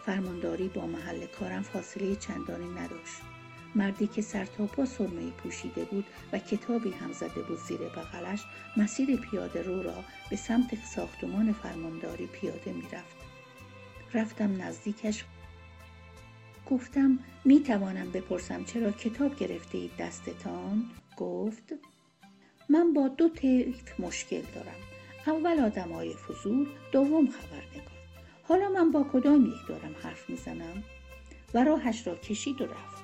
فرمانداری 0.05 0.67
با 0.67 0.87
محل 0.87 1.25
کارم 1.25 1.61
فاصله 1.61 2.15
چندانی 2.15 2.69
نداشت. 2.69 3.34
مردی 3.75 4.07
که 4.07 4.21
سرتاپا 4.21 4.85
سرمه 4.85 5.31
پوشیده 5.31 5.85
بود 5.85 6.05
و 6.33 6.39
کتابی 6.39 6.91
هم 6.91 7.13
زده 7.13 7.41
بود 7.41 7.59
زیر 7.59 7.77
بغلش 7.77 8.43
مسیر 8.77 9.15
پیاده 9.15 9.61
رو 9.61 9.83
را 9.83 10.03
به 10.29 10.35
سمت 10.35 10.85
ساختمان 10.95 11.53
فرمانداری 11.53 12.27
پیاده 12.27 12.73
می‌رفت. 12.73 13.15
رفتم 14.13 14.61
نزدیکش. 14.61 15.25
گفتم 16.69 17.19
می 17.45 17.59
توانم 17.59 18.11
بپرسم 18.11 18.63
چرا 18.63 18.91
کتاب 18.91 19.35
گرفته 19.35 19.77
اید 19.77 19.97
دستتان؟ 19.99 20.83
گفت 21.17 21.73
من 22.69 22.93
با 22.93 23.07
دو 23.07 23.29
طیف 23.29 23.99
مشکل 23.99 24.41
دارم. 24.55 24.79
اول 25.27 25.59
آدم 25.59 25.91
های 25.91 26.13
فضول 26.13 26.67
دوم 26.91 27.27
خبرنگار. 27.27 27.95
حالا 28.43 28.69
من 28.69 28.91
با 28.91 29.05
کدام 29.13 29.45
یک 29.45 29.67
دارم 29.67 29.95
حرف 30.03 30.29
می‌زنم؟ 30.29 30.83
و 31.53 31.63
راهش 31.63 32.07
را 32.07 32.15
کشید 32.15 32.61
و 32.61 32.65
رفت. 32.65 32.94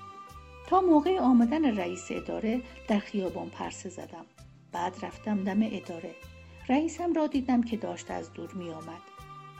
تا 0.71 0.81
موقع 0.81 1.19
آمدن 1.19 1.77
رئیس 1.77 2.07
اداره 2.09 2.61
در 2.87 2.99
خیابان 2.99 3.49
پرسه 3.49 3.89
زدم. 3.89 4.25
بعد 4.71 5.05
رفتم 5.05 5.43
دم 5.43 5.59
اداره. 5.63 6.15
رئیسم 6.69 7.13
را 7.13 7.27
دیدم 7.27 7.63
که 7.63 7.77
داشت 7.77 8.11
از 8.11 8.33
دور 8.33 8.53
می 8.53 8.69
آمد 8.69 9.01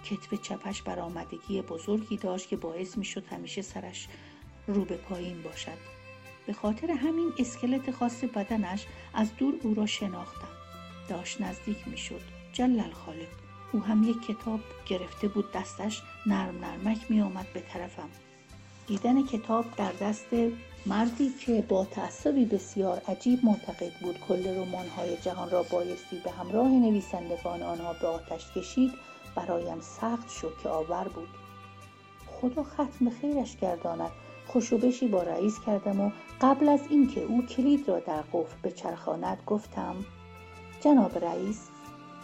کتف 0.04 0.42
چپش 0.42 0.82
برآمدگی 0.82 1.62
بزرگی 1.62 2.18
داشت 2.18 2.50
که 2.50 2.58
باعث 2.58 2.98
می 2.98 3.06
شد 3.06 3.26
همیشه 3.28 3.62
سرش 3.62 4.08
رو 4.68 4.86
به 4.86 4.98
پایین 4.98 5.42
باشد. 5.42 5.78
به 6.48 6.54
خاطر 6.54 6.92
همین 6.92 7.34
اسکلت 7.40 7.92
خاص 7.92 8.24
بدنش 8.24 8.86
از 9.14 9.36
دور 9.38 9.54
او 9.64 9.74
را 9.74 9.86
شناختم. 9.86 10.52
داشت 11.10 11.42
نزدیک 11.42 11.88
می 11.88 11.98
شد 11.98 12.22
جلل 12.54 12.92
خالق. 12.92 13.28
او 13.72 13.84
هم 13.84 14.04
یک 14.04 14.22
کتاب 14.28 14.60
گرفته 14.86 15.28
بود. 15.28 15.52
دستش 15.52 16.02
نرم 16.26 16.66
نرمک 16.66 17.12
می 17.12 17.22
آمد 17.22 17.48
به 17.54 17.60
طرفم. 17.60 18.10
دیدن 18.88 19.26
کتاب 19.26 19.66
در 19.78 19.92
دست 20.02 20.28
مردی 20.86 21.30
که 21.46 21.64
با 21.70 21.86
تعصبی 21.86 22.46
بسیار 22.46 23.02
عجیب 23.08 23.40
معتقد 23.44 23.92
بود. 24.02 24.20
کل 24.28 24.66
های 24.98 25.18
جهان 25.18 25.50
را 25.50 25.64
بایستی 25.64 26.20
به 26.24 26.32
همراه 26.32 26.68
نویسندگان 26.68 27.64
آنها 27.64 27.94
به 27.94 28.08
آتش 28.08 28.52
کشید 28.52 28.92
برایم 29.36 29.80
سخت 29.82 30.30
شوکه 30.30 30.70
آور 30.70 31.08
بود. 31.08 31.30
خدا 32.28 32.64
ختم 32.64 33.10
خیرش 33.22 33.58
گرداند. 33.58 34.12
خوشوبشی 34.48 35.08
با 35.08 35.24
رئیس 35.24 35.60
کردم 35.60 36.00
و 36.00 36.12
قبل 36.42 36.70
از 36.70 36.80
اینکه 36.90 37.24
او 37.24 37.46
کلید 37.46 37.90
را 37.90 38.00
در 38.00 38.22
قفل 38.34 38.56
بچرخاند 38.64 39.38
گفتم 39.46 39.96
جناب 40.82 41.26
رئیس 41.26 41.70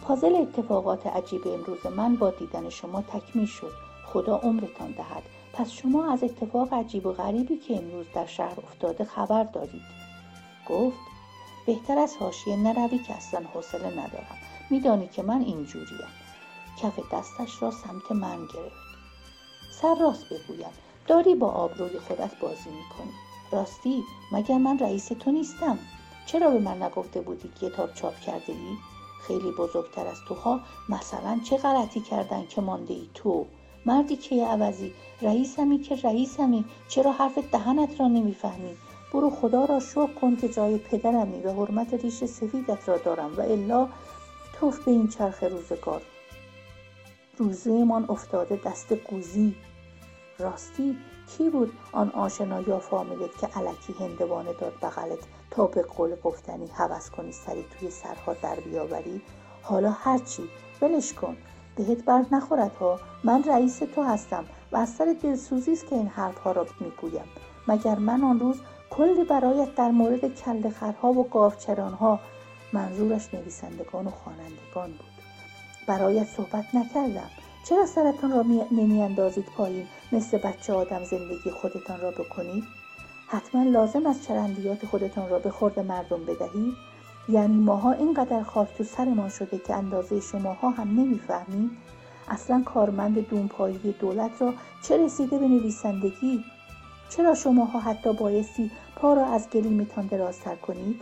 پازل 0.02 0.34
اتفاقات 0.34 1.06
عجیب 1.06 1.48
امروز 1.48 1.86
من 1.86 2.16
با 2.16 2.30
دیدن 2.30 2.68
شما 2.68 3.02
تکمیل 3.02 3.46
شد. 3.46 3.72
خدا 4.06 4.36
عمرتان 4.36 4.90
دهد. 4.90 5.22
پس 5.52 5.70
شما 5.70 6.12
از 6.12 6.24
اتفاق 6.24 6.74
عجیب 6.74 7.06
و 7.06 7.12
غریبی 7.12 7.56
که 7.56 7.76
امروز 7.76 8.06
در 8.14 8.26
شهر 8.26 8.60
افتاده 8.60 9.04
خبر 9.04 9.44
دارید. 9.44 9.82
گفت 10.68 10.98
بهتر 11.66 11.98
از 11.98 12.16
حاشیه 12.16 12.56
نروی 12.56 12.98
که 12.98 13.14
اصلا 13.14 13.40
حوصله 13.54 13.90
ندارم. 13.90 14.38
میدانی 14.70 15.06
که 15.06 15.22
من 15.22 15.40
اینجوریم. 15.40 16.08
کف 16.82 17.12
دستش 17.12 17.62
را 17.62 17.70
سمت 17.70 18.12
من 18.12 18.36
گرفت. 18.36 18.88
سر 19.82 19.94
راست 20.00 20.24
بگویم 20.32 20.72
داری 21.06 21.34
با 21.34 21.50
آبروی 21.50 21.98
خودت 21.98 22.40
بازی 22.40 22.70
می‌کنی. 22.70 23.12
راستی 23.52 24.04
مگر 24.32 24.58
من 24.58 24.78
رئیس 24.78 25.08
تو 25.08 25.30
نیستم؟ 25.30 25.78
چرا 26.26 26.50
به 26.50 26.58
من 26.58 26.82
نگفته 26.82 27.20
بودی 27.20 27.48
کتاب 27.60 27.94
چاپ 27.94 28.20
کرده 28.20 28.52
ای؟ 28.52 28.76
خیلی 29.26 29.50
بزرگتر 29.50 30.06
از 30.06 30.16
توها 30.28 30.60
مثلا 30.88 31.40
چه 31.44 31.56
غلطی 31.56 32.00
کردن 32.00 32.46
که 32.46 32.60
مانده 32.60 32.94
ای 32.94 33.08
تو؟ 33.14 33.46
مردی 33.88 34.16
که 34.16 34.46
عوضی. 34.46 34.92
رئیسمی 35.22 35.78
که 35.78 35.96
رئیسمی. 35.96 36.64
چرا 36.88 37.12
حرف 37.12 37.38
دهنت 37.52 38.00
را 38.00 38.08
نمی‌فهمی؟ 38.08 38.76
برو 39.12 39.30
خدا 39.30 39.64
را 39.64 39.80
شکر 39.80 40.06
کن 40.06 40.36
که 40.36 40.48
جای 40.48 40.78
پدرمی 40.78 41.42
و 41.42 41.52
حرمت 41.52 41.94
ریش 41.94 42.24
سفیدت 42.24 42.88
را 42.88 42.96
دارم 42.96 43.36
و 43.36 43.40
الا 43.40 43.88
توف 44.52 44.84
به 44.84 44.90
این 44.90 45.08
چرخ 45.08 45.42
روزگار. 45.42 46.02
روزهمان 47.38 48.06
افتاده 48.08 48.60
دست 48.64 48.92
قوزی 48.92 49.54
راستی 50.38 50.96
کی 51.28 51.50
بود 51.50 51.72
آن 51.92 52.10
آشنا 52.10 52.60
یا 52.60 52.78
فامیلت 52.78 53.38
که 53.40 53.46
علکی 53.46 53.94
هندوانه 54.00 54.52
داد 54.52 54.72
بغلت 54.82 55.18
تا 55.50 55.66
به 55.66 55.82
قول 55.82 56.16
گفتنی 56.24 56.66
حوض 56.66 57.10
کنی 57.10 57.32
سری 57.32 57.64
توی 57.78 57.90
سرها 57.90 58.34
در 58.34 58.60
بیاوری؟ 58.60 59.22
حالا 59.62 59.90
هرچی 59.90 60.42
ولش 60.82 61.12
کن. 61.12 61.36
بهت 61.78 62.04
بر 62.04 62.24
نخورد 62.32 62.76
ها. 62.80 63.00
من 63.24 63.44
رئیس 63.44 63.78
تو 63.78 64.02
هستم 64.02 64.44
و 64.72 64.76
از 64.76 64.88
سر 64.88 65.16
دلسوزی 65.22 65.72
است 65.72 65.86
که 65.86 65.96
این 65.96 66.08
حرفها 66.08 66.52
را 66.52 66.66
می‌گویم. 66.80 67.24
مگر 67.68 67.94
من 67.94 68.24
آن 68.24 68.40
روز 68.40 68.60
کلی 68.90 69.24
برایت 69.24 69.74
در 69.74 69.90
مورد 69.90 70.34
کل 70.34 70.70
خرها 70.70 71.12
و 71.12 71.28
گاوچرانها 71.28 72.20
منظورش 72.72 73.34
نویسندگان 73.34 74.06
و 74.06 74.10
خوانندگان 74.10 74.90
بود. 74.90 75.08
برایت 75.86 76.26
صحبت 76.26 76.74
نکردم. 76.74 77.30
چرا 77.68 77.86
سرتان 77.86 78.30
را 78.30 78.42
نمیاندازید 78.70 79.46
پایین 79.56 79.86
مثل 80.12 80.38
بچه 80.38 80.72
آدم 80.72 81.04
زندگی 81.04 81.50
خودتان 81.50 82.00
را 82.00 82.10
بکنید؟ 82.10 82.64
حتما 83.26 83.62
لازم 83.62 84.06
است 84.06 84.28
چرندیات 84.28 84.86
خودتان 84.86 85.30
را 85.30 85.38
به 85.38 85.50
خورد 85.50 85.80
مردم 85.80 86.24
بدهید. 86.24 86.74
یعنی 87.28 87.56
ماها 87.56 87.92
اینقدر 87.92 88.42
خاک 88.42 88.68
تو 88.78 88.84
سرمان 88.84 89.28
شده 89.28 89.58
که 89.58 89.74
اندازه 89.74 90.20
شماها 90.20 90.70
هم 90.70 90.88
نمی‌فهمید 91.00 91.70
اصلا 92.28 92.62
کارمند 92.66 93.28
دونپایی 93.28 93.94
دولت 94.00 94.42
را 94.42 94.54
چه 94.82 95.04
رسیده 95.04 95.38
به 95.38 95.48
نویسندگی؟ 95.48 96.44
چرا 97.10 97.34
شماها 97.34 97.80
حتی 97.80 98.12
بایستی 98.12 98.70
پا 98.96 99.14
را 99.14 99.26
از 99.26 99.50
گلیمتان 99.50 100.06
درازتر 100.06 100.54
کنید؟ 100.54 101.00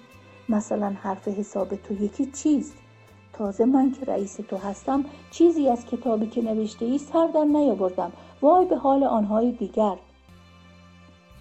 مثلا 0.48 0.94
حرف 1.02 1.28
حساب 1.28 1.74
تو 1.74 1.94
یکی 1.94 2.26
چیست؟ 2.26 2.74
تازه 3.32 3.64
من 3.64 3.92
که 3.92 4.06
رئیس 4.06 4.34
تو 4.36 4.56
هستم 4.56 5.04
چیزی 5.30 5.68
از 5.68 5.86
کتابی 5.86 6.26
که 6.26 6.42
نوشته 6.42 6.84
ای 6.84 6.98
سر 6.98 7.26
در 7.26 7.44
نیاوردم. 7.44 8.12
وای 8.42 8.66
به 8.66 8.76
حال 8.76 9.04
آنهای 9.04 9.52
دیگر. 9.52 9.96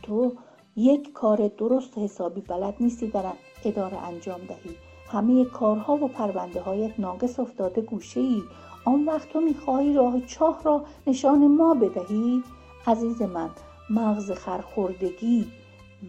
تو 0.03 0.33
یک 0.75 1.13
کار 1.13 1.47
درست 1.47 1.97
حسابی 1.97 2.41
بلد 2.41 2.75
نیستی 2.79 3.07
در 3.07 3.25
اداره 3.65 3.97
انجام 3.97 4.39
دهی. 4.39 4.75
همه 5.11 5.45
کارها 5.45 5.93
و 5.93 6.07
پرونده 6.07 6.61
هایت 6.61 6.99
ناقص 6.99 7.39
افتاده 7.39 7.81
گوشه 7.81 8.19
ای 8.19 8.43
آن 8.85 9.05
وقت 9.05 9.29
تو 9.29 9.41
می‌خواهی 9.41 9.93
راه 9.93 10.21
چاه 10.21 10.63
را 10.63 10.85
نشان 11.07 11.47
ما 11.47 11.73
بدهی؟ 11.73 12.43
عزیز 12.87 13.21
من 13.21 13.49
مغز 13.89 14.31
خرخوردگی 14.31 15.51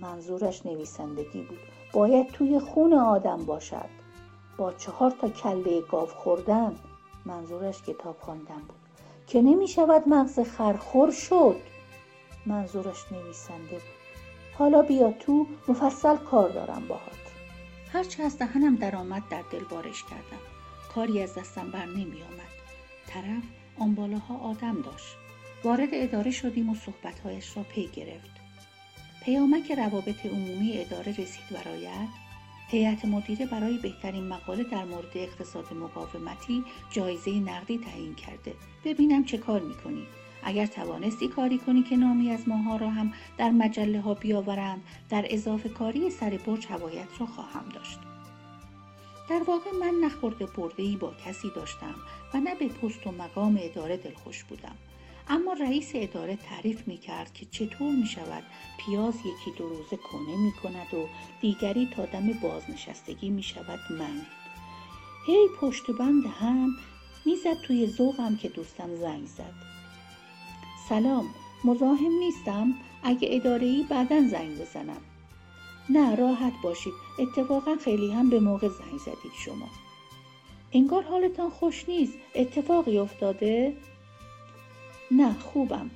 منظورش 0.01 0.67
نویسندگی 0.67 1.43
بود. 1.43 1.59
باید 1.93 2.31
توی 2.33 2.59
خون 2.59 2.93
آدم 2.93 3.45
باشد. 3.45 3.89
با 4.57 4.73
چهار 4.73 5.11
تا 5.11 5.29
کله 5.29 5.81
گاو 5.81 6.07
خوردن 6.07 6.77
منظورش 7.25 7.83
کتاب 7.83 8.17
خواندن 8.21 8.59
بود. 8.69 8.77
که 9.27 9.43
نمی 9.43 9.69
شود 9.69 10.09
مغز 10.09 10.41
خرخور 10.41 11.11
شد 11.11 11.57
منظورش 12.47 13.13
نویسنده 13.13 13.71
بود. 13.71 13.97
حالا 14.59 14.83
بیا 14.83 15.13
تو 15.13 15.47
مفصل 15.69 16.17
کار 16.17 16.49
دارم 16.49 16.85
باهات. 16.89 17.26
هرچه 17.93 18.23
از 18.23 18.39
دهنم 18.39 18.77
درآمد 18.77 19.29
در 19.29 19.43
دل 19.53 19.65
بارش 19.65 20.03
کردم. 20.03 20.43
کاری 20.95 21.23
از 21.23 21.35
دستم 21.35 21.71
بر 21.71 21.87
نمی 21.87 22.23
آمد. 22.23 22.53
طرف 23.07 23.43
آن 23.79 23.95
بالاها 23.95 24.37
آدم 24.37 24.83
داشت. 24.83 25.17
وارد 25.65 25.89
اداره 25.93 26.31
شدیم 26.31 26.71
و 26.71 26.75
صحبتهایش 26.75 27.57
را 27.57 27.63
پی 27.63 27.87
گرفت. 27.87 28.31
پیامک 29.25 29.73
روابط 29.73 30.27
عمومی 30.27 30.79
اداره 30.79 31.13
رسید 31.13 31.45
برایت. 31.51 32.09
هیئت 32.69 33.05
مدیره 33.05 33.47
برای 33.47 33.79
بهترین 33.79 34.29
مقاله 34.29 34.65
در 34.65 34.85
مورد 34.85 35.11
اقتصاد 35.15 35.75
مقاومتی 35.75 36.65
جایزه 36.91 37.31
نقدی 37.31 37.79
تعیین 37.79 38.15
کرده. 38.15 38.55
ببینم 38.85 39.25
چه 39.25 39.39
کار 39.39 39.61
می‌کنی. 39.61 40.07
اگر 40.47 40.67
توانستی 40.67 41.29
کاری 41.29 41.59
کنی 41.59 41.83
که 41.83 41.97
نامی 41.97 42.31
از 42.31 42.49
ماها 42.49 42.77
را 42.77 42.91
هم 42.91 43.13
در 43.39 43.51
مجله 43.51 44.01
ها 44.01 44.15
بیاورند 44.15 44.83
در 45.11 45.27
اضافه 45.31 45.69
کاری 45.69 46.11
سر 46.11 46.39
برج 46.47 46.67
هوایت 46.67 47.09
را 47.21 47.27
خواهم 47.27 47.69
داشت. 47.69 47.99
در 49.31 49.43
واقع 49.47 49.71
من 49.81 50.07
نخورده 50.07 50.47
برده 50.47 50.83
ای 50.83 50.97
با 50.97 51.15
کسی 51.27 51.51
داشتم 51.57 51.95
و 52.35 52.41
نه 52.41 52.55
به 52.55 52.69
پست 52.69 53.07
و 53.07 53.13
مقام 53.13 53.59
اداره 53.61 53.97
دلخوش 53.97 54.45
بودم. 54.45 54.75
اما 55.29 55.53
رئیس 55.53 55.91
اداره 55.95 56.37
تعریف 56.37 56.89
می 56.89 56.97
کرد 56.97 57.33
که 57.35 57.47
چطور 57.47 57.93
می 57.97 58.07
شود 58.07 58.43
پیاز 58.79 59.15
یکی 59.15 59.59
دو 59.59 59.69
روزه 59.69 59.97
کنه 59.97 60.37
می 60.37 60.53
کند 60.63 60.95
و 60.95 61.09
دیگری 61.41 61.89
تا 61.97 62.05
دم 62.05 62.33
بازنشستگی 62.33 63.31
می 63.31 63.43
شود 63.43 63.81
من 63.91 64.23
هی 65.27 65.49
پشت 65.61 65.91
بند 65.91 66.27
هم 66.41 66.77
می‌زد 67.27 67.61
توی 67.67 67.87
ذوقم 67.87 68.37
که 68.37 68.49
دوستم 68.49 68.95
زنگ 68.95 69.27
زد. 69.27 69.66
سلام 70.89 71.35
مزاحم 71.65 72.13
نیستم؟ 72.19 72.75
اگه 73.03 73.29
اداره 73.31 73.67
ای 73.67 73.87
بعدا 73.91 74.29
زنگ 74.29 74.59
بزنم. 74.59 75.01
نه 75.91 76.15
راحت 76.15 76.53
باشید. 76.63 76.93
اتفاقا 77.19 77.77
خیلی 77.77 78.13
هم 78.13 78.31
به 78.31 78.41
موقع 78.41 78.69
زنگ 78.69 78.99
زدید 78.99 79.33
شما. 79.45 79.69
انگار 80.73 81.03
حالتان 81.03 81.51
خوش 81.51 81.89
نیست. 81.89 82.13
اتفاقی 82.35 82.99
افتاده؟ 82.99 83.77
نه 85.11 85.35
خوبم. 85.39 85.91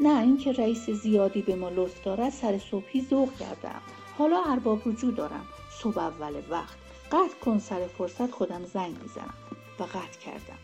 نه 0.00 0.20
اینکه 0.20 0.52
رئیس 0.52 0.90
زیادی 0.90 1.42
به 1.42 1.54
ما 1.54 1.68
لطف 1.68 2.04
دارد 2.04 2.30
سر 2.30 2.58
صبحی 2.58 3.00
ذوق 3.00 3.36
کردم. 3.38 3.80
حالا 4.18 4.42
ارباب 4.46 4.88
رجوع 4.88 5.12
دارم. 5.12 5.46
صبح 5.82 5.98
اول 5.98 6.32
وقت. 6.50 6.76
قطع 7.12 7.34
کن 7.44 7.58
سر 7.58 7.86
فرصت 7.86 8.30
خودم 8.30 8.64
زنگ 8.64 8.96
می‌زنم 9.02 9.34
و 9.78 9.82
قطع 9.82 10.18
کردم. 10.24 10.58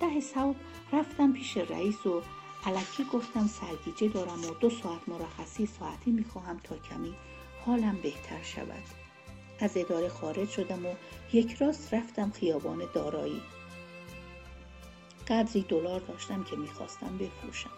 ده 0.00 0.20
صبح 0.20 0.56
رفتم 0.92 1.32
پیش 1.32 1.56
رئیس 1.56 2.06
و 2.06 2.22
علکی 2.66 3.04
گفتم 3.12 3.46
سرگیجه 3.46 4.08
دارم 4.08 4.44
و 4.44 4.54
دو 4.60 4.70
ساعت 4.70 5.00
مرخصی 5.08 5.66
ساعتی 5.66 6.10
می‌خواهم 6.10 6.60
تا 6.64 6.76
کمی 6.76 7.14
حالم 7.66 7.98
بهتر 8.02 8.42
شود. 8.42 8.82
از 9.60 9.76
اداره 9.76 10.08
خارج 10.08 10.48
شدم 10.48 10.86
و 10.86 10.94
یک 11.32 11.54
راست 11.54 11.94
رفتم 11.94 12.30
خیابان 12.30 12.82
دارایی. 12.94 13.42
قدری 15.28 15.62
دلار 15.62 16.00
داشتم 16.00 16.44
که 16.44 16.56
می‌خواستم 16.56 17.18
بفروشم. 17.18 17.70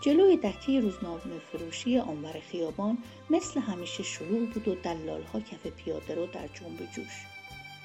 جلوی 0.00 0.36
دکه 0.36 0.80
روزنامه 0.80 1.38
فروشی 1.52 1.98
آنور 1.98 2.40
خیابان 2.50 2.98
مثل 3.30 3.60
همیشه 3.60 4.02
شروع 4.02 4.46
بود 4.46 4.68
و 4.68 4.74
دلالها 4.74 5.40
کف 5.40 5.66
پیاده 5.66 6.14
رو 6.14 6.26
در 6.26 6.46
جنب 6.46 6.90
جوش. 6.94 7.24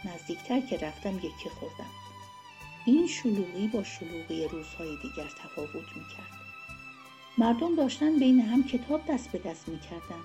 نزدیکتر 0.05 0.59
که 0.59 0.77
رفتم 0.77 1.17
یکی 1.17 1.49
خوردم. 1.59 2.06
این 2.87 3.07
شلوغی 3.07 3.67
با 3.67 3.83
شلوغی 3.83 4.47
روزهای 4.47 4.97
دیگر 5.01 5.27
تفاوت 5.43 5.73
می‌کرد. 5.73 6.31
مردم 7.37 7.75
داشتن 7.75 8.19
بین 8.19 8.39
هم 8.39 8.63
کتاب 8.63 9.01
دست 9.09 9.31
به 9.31 9.39
دست 9.39 9.67
می‌کردن. 9.67 10.23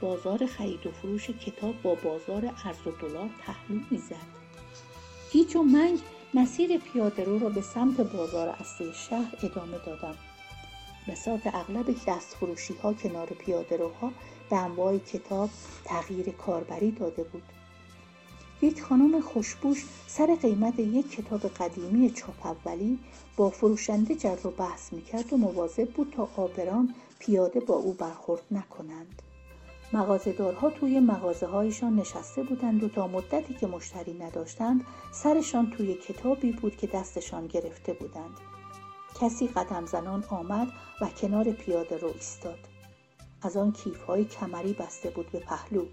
بازار 0.00 0.46
خرید 0.46 0.86
و 0.86 0.90
فروش 0.90 1.30
کتاب 1.30 1.82
با 1.82 1.94
بازار 1.94 2.54
ارز 2.64 2.86
و 2.86 2.90
دلار 2.90 3.30
پهلو 3.40 3.80
می‌زد. 3.90 4.26
گیج 5.32 5.56
و 5.56 5.62
منگ 5.62 5.98
مسیر 6.34 6.78
پیاده 6.78 7.24
رو 7.24 7.38
را 7.38 7.48
به 7.48 7.60
سمت 7.60 8.00
بازار 8.00 8.48
اصلی 8.48 8.92
شهر 8.94 9.34
ادامه 9.42 9.78
دادم 9.86 10.14
بساط 11.08 11.46
اغلب 11.46 11.96
دست 12.06 12.36
فروشی 12.36 12.74
ها 12.74 12.92
کنار 12.92 13.26
پیاده 13.26 13.76
روها 13.76 14.12
به 14.50 14.56
انواع 14.56 14.98
کتاب 14.98 15.50
تغییر 15.84 16.30
کاربری 16.30 16.90
داده 16.90 17.22
بود. 17.22 17.42
یک 18.62 18.82
خانم 18.82 19.20
خوشبوش 19.20 19.84
سر 20.06 20.34
قیمت 20.42 20.78
یک 20.78 21.10
کتاب 21.10 21.40
قدیمی 21.40 22.10
چاپ 22.10 22.46
اولی 22.46 22.98
با 23.36 23.50
فروشنده 23.50 24.14
جر 24.14 24.46
و 24.46 24.50
بحث 24.50 24.92
می‌کرد 24.92 25.32
و 25.32 25.36
مواظب 25.36 25.90
بود 25.90 26.12
تا 26.16 26.28
آبران 26.36 26.94
پیاده 27.18 27.60
با 27.60 27.74
او 27.74 27.92
برخورد 27.92 28.42
نکنند. 28.50 29.22
مغازهدارها 29.92 30.70
توی 30.70 31.00
مغازه 31.00 31.46
هایشان 31.46 31.96
نشسته 31.96 32.42
بودند 32.42 32.84
و 32.84 32.88
تا 32.88 33.06
مدتی 33.06 33.54
که 33.54 33.66
مشتری 33.66 34.18
نداشتند 34.18 34.84
سرشان 35.12 35.70
توی 35.70 35.94
کتابی 35.94 36.52
بود 36.52 36.76
که 36.76 36.86
دستشان 36.86 37.46
گرفته 37.46 37.92
بودند. 37.92 38.36
کسی 39.20 39.46
قدم 39.46 39.86
زنان 39.86 40.24
آمد 40.28 40.68
و 41.00 41.08
کنار 41.08 41.52
پیاده 41.52 41.98
رو 41.98 42.08
ایستاد. 42.08 42.58
از 43.42 43.56
آن 43.56 43.72
کیف 43.72 44.02
های 44.02 44.24
کمری 44.24 44.72
بسته 44.72 45.10
بود 45.10 45.30
به 45.32 45.38
پهلو. 45.38 45.84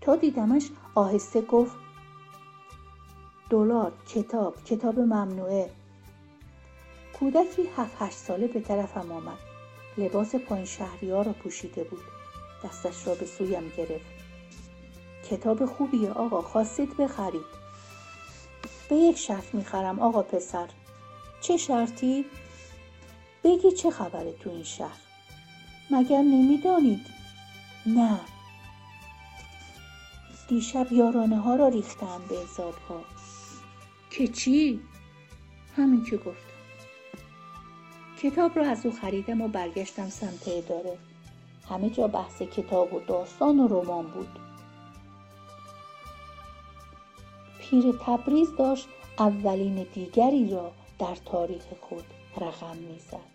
تا 0.00 0.16
دیدمش 0.16 0.70
آهسته 0.94 1.40
گفت 1.40 1.83
دلار 3.50 3.92
کتاب 4.08 4.64
کتاب 4.64 4.98
ممنوعه. 4.98 5.70
کودکی 7.18 7.62
هفت 7.76 7.96
هشت 7.98 8.16
ساله 8.16 8.46
به 8.46 8.60
طرفم 8.60 9.12
آمد. 9.12 9.38
لباس 9.98 10.34
پایین 10.34 10.64
شهریار 10.64 11.24
را 11.24 11.32
پوشیده 11.32 11.84
بود. 11.84 12.02
دستش 12.64 13.06
را 13.06 13.14
به 13.14 13.26
سویم 13.26 13.72
گرفت. 13.76 14.06
کتاب 15.30 15.66
خوبیه 15.66 16.10
آقا 16.10 16.42
خواستید 16.42 16.96
بخرید. 16.96 17.64
به 18.88 18.96
یک 18.96 19.18
شرط 19.18 19.54
می‌خرم 19.54 20.00
آقا 20.00 20.22
پسر. 20.22 20.68
چه 21.40 21.56
شرطی؟ 21.56 22.24
بگی 23.44 23.72
چه 23.72 23.90
خبره 23.90 24.32
تو 24.32 24.50
این 24.50 24.62
شهر؟ 24.64 24.98
مگر 25.90 26.22
نمی‌دانید؟ 26.22 27.06
نه. 27.86 28.20
دیشب 30.48 30.92
یارانه 30.92 31.38
ها 31.38 31.54
را 31.54 31.68
ریختم 31.68 32.20
به 32.28 32.36
حساب 32.36 32.74
ها 32.88 33.00
که 34.10 34.28
چی؟ 34.28 34.80
همین 35.76 36.04
که 36.04 36.16
گفتم. 36.16 36.54
کتاب 38.22 38.58
را 38.58 38.66
از 38.70 38.86
او 38.86 38.92
خریدم 38.92 39.40
و 39.40 39.48
برگشتم 39.48 40.08
سمت 40.08 40.48
اداره. 40.48 40.98
همه 41.68 41.90
جا 41.90 42.08
بحث 42.08 42.42
کتاب 42.42 42.94
و 42.94 43.00
داستان 43.00 43.60
و 43.60 43.68
رمان 43.68 44.06
بود. 44.06 44.38
پیر 47.58 47.84
تبریز 48.06 48.56
داشت 48.58 48.88
اولین 49.18 49.86
دیگری 49.94 50.50
را 50.50 50.72
در 50.98 51.14
تاریخ 51.24 51.64
خود 51.80 52.04
رقم 52.36 52.76
می‌زد. 52.76 53.33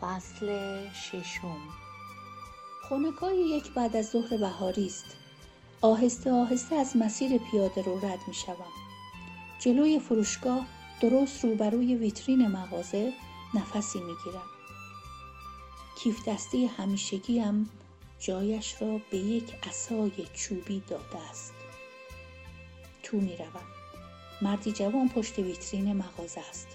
فصل 0.00 0.46
ششم 0.92 1.58
خونکای 2.88 3.36
یک 3.36 3.72
بعد 3.72 3.96
از 3.96 4.10
ظهر 4.10 4.36
بهاری 4.36 4.86
است 4.86 5.16
آهسته 5.80 6.32
آهسته 6.32 6.76
از 6.76 6.96
مسیر 6.96 7.38
پیاده 7.38 7.82
رو 7.82 7.98
رد 7.98 8.18
می 8.28 8.34
شوم. 8.34 8.72
جلوی 9.58 10.00
فروشگاه 10.00 10.66
درست 11.00 11.44
روبروی 11.44 11.94
ویترین 11.94 12.48
مغازه 12.48 13.12
نفسی 13.54 13.98
می 13.98 14.14
گیرم. 14.24 14.50
کیف 15.98 16.28
دستی 16.28 16.66
همیشگیم 16.66 17.70
جایش 18.18 18.82
را 18.82 19.00
به 19.10 19.16
یک 19.16 19.54
اسای 19.62 20.26
چوبی 20.34 20.82
داده 20.88 21.18
است. 21.30 21.54
تو 23.02 23.16
می 23.16 23.36
روم. 23.36 23.66
مردی 24.42 24.72
جوان 24.72 25.08
پشت 25.08 25.38
ویترین 25.38 25.92
مغازه 25.92 26.40
است. 26.50 26.68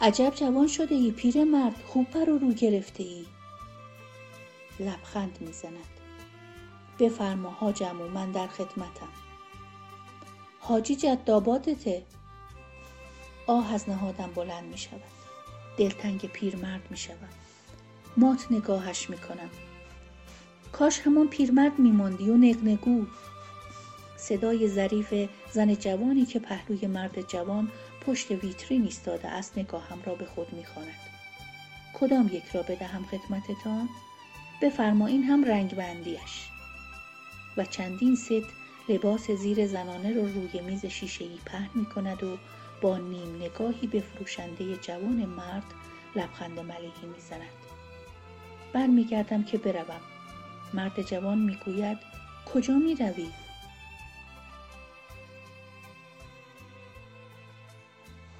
عجب 0.00 0.32
جوان 0.34 0.66
شده 0.66 0.94
ای 0.94 1.10
پیر 1.10 1.44
مرد 1.44 1.82
خوب 1.86 2.10
پر 2.10 2.24
رو 2.24 2.52
گرفته 2.52 3.02
ای. 3.02 3.26
لبخند 4.80 5.38
می‌زند. 5.40 5.72
بفرما 6.98 7.50
حاجمو 7.50 8.08
من 8.08 8.32
در 8.32 8.46
خدمتم. 8.46 9.08
حاجی 10.60 10.96
جداباتته 10.96 12.02
آه 13.46 13.74
از 13.74 13.88
نهادم 13.88 14.30
بلند 14.34 14.64
می 14.64 14.78
شود 14.78 15.00
دلتنگ 15.76 16.20
پیرمرد 16.20 16.90
می 16.90 16.96
شود 16.96 17.28
مات 18.16 18.46
نگاهش 18.50 19.10
می 19.10 19.18
کنم 19.18 19.50
کاش 20.72 21.00
همان 21.00 21.28
پیرمرد 21.28 21.78
می 21.78 21.90
ماندی 21.90 22.30
و 22.30 22.36
نقنگو. 22.36 23.06
صدای 24.16 24.68
ظریف 24.68 25.28
زن 25.52 25.74
جوانی 25.74 26.24
که 26.24 26.38
پهلوی 26.38 26.86
مرد 26.86 27.20
جوان 27.20 27.68
پشت 28.06 28.30
ویترین 28.30 28.84
ایستاده 28.84 29.28
است 29.28 29.58
نگاهم 29.58 30.02
را 30.06 30.14
به 30.14 30.26
خود 30.26 30.52
می‌خواند 30.52 30.94
کدام 31.94 32.30
یک 32.32 32.44
را 32.52 32.62
بدهم 32.62 33.04
خدمتتان 33.04 33.88
بفرما 34.62 35.06
این 35.06 35.22
هم 35.22 35.44
رنگ 35.44 35.74
بندیش 35.74 36.48
و 37.56 37.64
چندین 37.64 38.16
ست 38.16 38.46
لباس 38.88 39.30
زیر 39.30 39.66
زنانه 39.66 40.14
را 40.14 40.22
رو 40.22 40.28
روی 40.28 40.60
میز 40.60 40.86
شیشه 40.86 41.24
ای 41.24 41.38
پهن 41.46 41.70
می 41.74 41.86
کند 41.86 42.22
و 42.22 42.38
با 42.80 42.98
نیم 42.98 43.36
نگاهی 43.36 43.86
به 43.86 44.00
فروشنده 44.00 44.76
جوان 44.76 45.24
مرد 45.26 45.74
لبخند 46.16 46.58
ملیحی 46.58 47.06
می 47.14 47.20
زند. 47.30 47.40
برمیگردم 48.72 49.44
که 49.44 49.58
بروم. 49.58 50.00
مرد 50.74 51.02
جوان 51.02 51.38
می‌گوید 51.38 51.98
کجا 52.54 52.74
می 52.74 52.94
روی؟ 52.94 53.45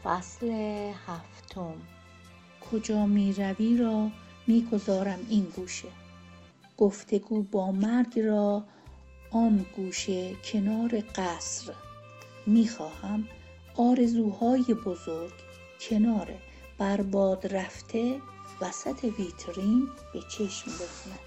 فصل 0.07 0.51
هفتم. 1.07 1.75
کجا 2.71 3.07
می 3.07 3.33
روی 3.33 3.77
را 3.77 4.11
می‌گذارم 4.47 5.19
این 5.29 5.45
گوشه. 5.45 5.89
گفتگو 6.77 7.43
با 7.43 7.73
مرگ 7.73 8.19
را 8.19 8.65
آن 9.31 9.67
گوشه 9.77 10.35
کنار 10.35 11.03
قصر. 11.15 11.73
می‌خواهم 12.47 13.29
آرزوهای 13.77 14.65
بزرگ 14.85 15.33
کنار 15.81 16.35
برباد 16.79 17.55
رفته 17.55 18.21
وسط 18.61 19.05
ویترین 19.05 19.89
به 20.13 20.21
چشم 20.21 20.71
بزند. 20.71 21.19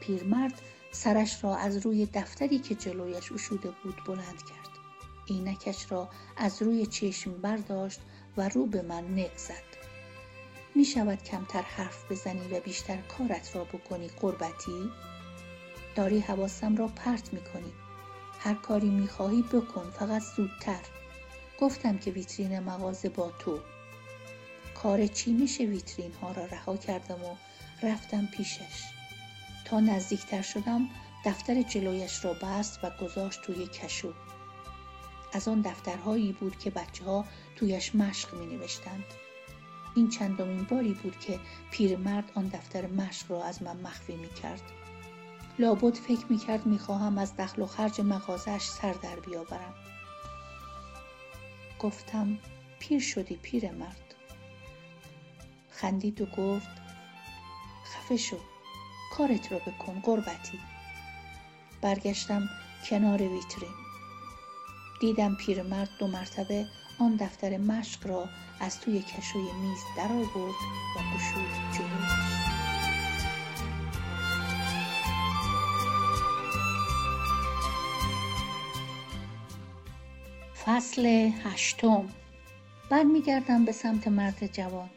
پیرمرد 0.00 0.62
سرش 0.92 1.44
را 1.44 1.56
از 1.56 1.86
روی 1.86 2.06
دفتری 2.06 2.58
که 2.58 2.74
جلویش 2.74 3.32
اشوده 3.32 3.70
بود 3.84 3.96
بلند 4.06 4.38
کرد. 4.48 4.59
عینکش 5.30 5.92
را 5.92 6.08
از 6.36 6.62
روی 6.62 6.86
چشم 6.86 7.32
برداشت 7.32 8.00
و 8.36 8.48
رو 8.48 8.66
به 8.66 8.82
من 8.82 9.04
نق 9.04 9.36
زد 9.36 9.70
می 10.74 10.84
شود 10.84 11.22
کمتر 11.22 11.62
حرف 11.62 12.12
بزنی 12.12 12.48
و 12.48 12.60
بیشتر 12.60 12.96
کارت 12.96 13.56
را 13.56 13.64
بکنی 13.64 14.08
قربتی؟ 14.08 14.90
داری 15.94 16.20
حواسم 16.20 16.76
را 16.76 16.86
پرت 16.86 17.32
می 17.32 17.40
کنی. 17.40 17.72
هر 18.38 18.54
کاری 18.54 18.90
می 18.90 19.08
خواهی 19.08 19.42
بکن 19.42 19.90
فقط 19.90 20.22
زودتر. 20.22 20.80
گفتم 21.60 21.98
که 21.98 22.10
ویترین 22.10 22.60
مغازه 22.60 23.08
با 23.08 23.32
تو. 23.38 23.58
کار 24.74 25.06
چینش 25.06 25.60
ویترین 25.60 26.12
ها 26.12 26.32
را 26.32 26.44
رها 26.44 26.76
کردم 26.76 27.24
و 27.24 27.36
رفتم 27.82 28.26
پیشش. 28.26 28.82
تا 29.64 29.80
نزدیکتر 29.80 30.42
شدم 30.42 30.88
دفتر 31.24 31.62
جلویش 31.62 32.24
را 32.24 32.32
بست 32.32 32.84
و 32.84 32.90
گذاشت 32.90 33.42
توی 33.42 33.66
کشو. 33.66 34.12
از 35.32 35.48
آن 35.48 35.60
دفترهایی 35.60 36.32
بود 36.32 36.58
که 36.58 36.70
بچه 36.70 37.04
ها 37.04 37.24
تویش 37.56 37.94
مشق 37.94 38.34
می 38.34 38.46
نوشتند. 38.46 39.04
این 39.94 40.08
چندمین 40.08 40.64
باری 40.64 40.94
بود 40.94 41.18
که 41.20 41.40
پیرمرد 41.70 42.32
آن 42.34 42.48
دفتر 42.48 42.86
مشق 42.86 43.30
را 43.30 43.44
از 43.44 43.62
من 43.62 43.80
مخفی 43.80 44.16
می 44.16 44.28
کرد. 44.28 44.62
لابد 45.58 45.94
فکر 45.94 46.26
می 46.28 46.38
کرد 46.38 46.66
می 46.66 46.78
خواهم 46.78 47.18
از 47.18 47.36
دخل 47.36 47.62
و 47.62 47.66
خرج 47.66 48.00
مغازش 48.00 48.62
سر 48.62 48.92
در 48.92 49.20
بیاورم. 49.20 49.74
گفتم 51.78 52.38
پیر 52.78 53.00
شدی 53.00 53.36
پیرمرد. 53.36 54.14
خندید 55.70 56.20
و 56.20 56.26
گفت 56.26 56.68
خفه 57.84 58.16
شو 58.16 58.38
کارت 59.16 59.52
را 59.52 59.58
بکن 59.58 60.00
قربتی. 60.00 60.60
برگشتم 61.80 62.48
کنار 62.90 63.22
ویترین. 63.22 63.89
دیدم 65.00 65.34
پیرمرد 65.34 65.88
دو 65.98 66.06
مرتبه 66.06 66.66
آن 66.98 67.16
دفتر 67.16 67.56
مشق 67.56 68.06
را 68.06 68.28
از 68.60 68.80
توی 68.80 69.02
کشوی 69.02 69.52
میز 69.62 69.78
در 69.96 70.12
آورد 70.12 70.54
و 70.96 71.16
گشود 71.16 71.72
جلویش 71.72 72.40
فصل 80.64 81.30
هشتم. 81.44 82.08
برمیگردم 82.90 83.64
به 83.64 83.72
سمت 83.72 84.08
مرد 84.08 84.52
جوان. 84.52 84.90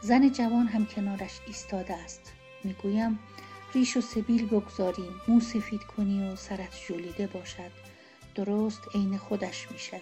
زن 0.00 0.32
جوان 0.32 0.66
هم 0.66 0.86
کنارش 0.86 1.40
ایستاده 1.46 1.94
است. 1.94 2.32
می‌گویم 2.64 3.18
ریش 3.74 3.96
و 3.96 4.00
سبیل 4.00 4.46
بگذاریم 4.46 5.20
مو 5.28 5.40
سفید 5.40 5.82
کنی 5.82 6.28
و 6.28 6.36
سرت 6.36 6.76
ژولیده 6.88 7.26
باشد. 7.26 7.85
درست 8.36 8.80
عین 8.94 9.18
خودش 9.18 9.70
می‌شوی. 9.70 10.00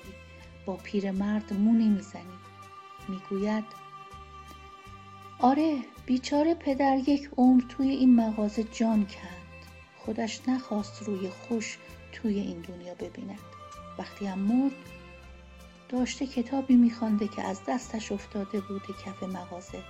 با 0.66 0.76
پیرمرد 0.76 1.52
مو 1.52 1.72
نمی‌زنی. 1.72 2.38
می‌گوید 3.08 3.64
آره 5.40 5.78
بیچاره 6.06 6.54
پدر 6.54 6.96
یک 7.06 7.30
عمر 7.36 7.62
توی 7.68 7.88
این 7.88 8.16
مغازه 8.16 8.64
جان 8.64 9.06
کند 9.06 9.44
خودش 9.98 10.40
نخواست 10.48 11.02
روی 11.02 11.28
خوش 11.28 11.78
توی 12.12 12.38
این 12.38 12.60
دنیا 12.60 12.94
ببیند. 12.94 13.38
وقتی 13.98 14.26
هم 14.26 14.38
مرد 14.38 14.72
داشته 15.88 16.26
کتابی 16.26 16.74
میخوانده 16.74 17.28
که 17.28 17.42
از 17.42 17.60
دستش 17.68 18.12
افتاده 18.12 18.60
بوده 18.60 18.92
کف 19.04 19.22
مغازه. 19.22 19.82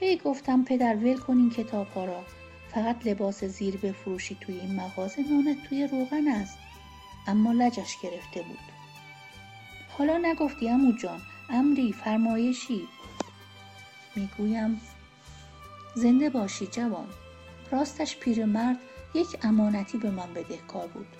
هی 0.00 0.16
گفتم 0.16 0.64
پدر 0.64 0.96
ول 0.96 1.16
کن 1.16 1.36
این 1.36 1.50
کتاب 1.50 1.86
ها 1.88 2.04
را. 2.04 2.24
فقط 2.74 3.06
لباس 3.06 3.44
زیر 3.44 3.76
بفروشی 3.76 4.36
توی 4.40 4.60
این 4.60 4.74
مغازه 4.74 5.22
نانت 5.30 5.68
توی 5.68 5.86
روغن 5.86 6.28
است. 6.28 6.58
اما 7.28 7.52
لجش 7.52 7.96
گرفته 8.02 8.42
بود. 8.42 8.58
حالا 9.98 10.18
نگفتی 10.18 10.68
امو 10.68 10.92
جان 10.92 11.20
امری 11.50 11.92
فرمایشی؟ 11.92 12.88
می‌گویم 14.16 14.80
زنده 15.94 16.30
باشی 16.30 16.66
جوان. 16.66 17.08
راستش 17.70 18.16
پیرمرد 18.16 18.78
یک 19.14 19.38
امانتی 19.42 19.98
به 19.98 20.10
من 20.10 20.34
بدهکار 20.34 20.86
بود. 20.86 21.16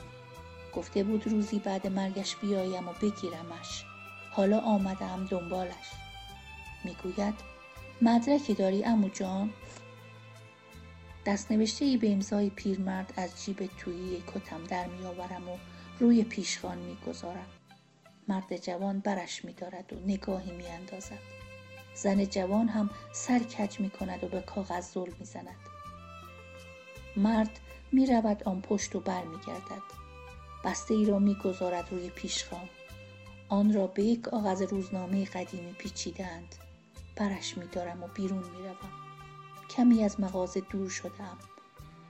گفته 0.75 1.05
بود 1.05 1.27
روزی 1.27 1.59
بعد 1.59 1.87
مرگش 1.87 2.37
بیایم 2.37 2.89
و 2.89 2.93
بگیرمش. 2.93 3.85
حالا 4.31 4.61
آمدم 4.61 5.27
دنبالش. 5.31 5.91
می‌گوید 6.85 7.35
مدرکی 8.03 8.55
داری 8.55 8.85
امو 8.85 9.09
جان؟ 9.09 9.51
نوشته 11.51 11.85
ای 11.85 11.97
به 11.97 12.13
امضای 12.13 12.51
پیرمرد 12.51 13.15
از 13.17 13.45
جیب 13.45 13.71
تویی 13.79 14.23
کتم 14.35 14.65
در 14.65 14.87
میآورم 14.87 15.49
و 15.49 15.57
روی 16.01 16.25
پیشخان 16.25 16.79
می‌گذارم 16.79 17.47
مرد 18.29 18.57
جوان 18.57 19.01
برش 19.01 19.45
میدارد 19.45 19.93
و 19.93 19.97
نگاهی 19.97 20.53
میاندازد 20.53 21.19
زن 21.95 22.25
جوان 22.25 22.69
هم 22.69 22.91
سر 23.13 23.39
کج 23.39 23.81
می 23.81 23.91
کند 23.91 24.25
و 24.25 24.29
به 24.29 24.41
کاغذ 24.41 24.93
زل 24.93 25.11
می 25.19 25.25
زند. 25.25 25.57
مرد 27.17 27.61
می 27.93 28.07
رود 28.07 28.43
آن 28.45 28.61
پشت 28.61 28.97
و 28.97 29.01
بر 29.01 29.25
می 29.25 29.39
گردد. 29.47 29.83
بسته 30.65 30.95
ای 30.95 31.05
را 31.05 31.19
می 31.19 31.35
گذارد 31.35 31.89
روی 31.91 32.11
پیشخان. 32.11 32.69
آن 33.49 33.75
را 33.75 33.87
به 33.87 34.03
یک 34.03 34.21
کاغذ 34.21 34.63
روزنامه 34.63 35.25
قدیمی 35.25 35.73
پیچیدند. 35.73 36.55
برش 37.17 37.59
می 37.59 37.67
دارم 37.67 38.03
و 38.03 38.07
بیرون 38.07 38.45
می 38.45 38.69
روم. 38.69 38.93
کمی 39.71 40.05
از 40.05 40.21
مغازه 40.21 40.61
دور 40.61 40.91
شدم. 40.91 41.39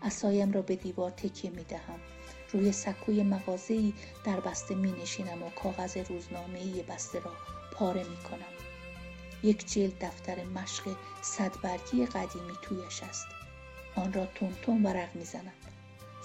اسایم 0.02 0.52
را 0.52 0.62
به 0.62 0.76
دیوار 0.76 1.10
تکیه 1.10 1.50
می 1.50 1.64
دهم. 1.64 2.00
روی 2.52 2.72
سکوی 2.72 3.22
مغازه‌ای 3.22 3.92
در 4.24 4.40
بسته 4.40 4.74
می 4.74 4.92
نشینم 4.92 5.42
و 5.42 5.50
کاغذ 5.50 5.96
روزنامه 5.96 6.82
بسته 6.82 7.20
را 7.20 7.32
پاره 7.72 8.04
می 8.04 8.16
کنم. 8.16 8.52
یک 9.42 9.72
جلد 9.72 10.04
دفتر 10.04 10.44
مشق 10.44 10.96
صدبرگی 11.22 12.06
قدیمی 12.06 12.52
تویش 12.62 13.02
است. 13.02 13.26
آن 13.96 14.12
را 14.12 14.26
تون 14.62 14.82
ورق 14.82 15.14
می‌زنم. 15.14 15.52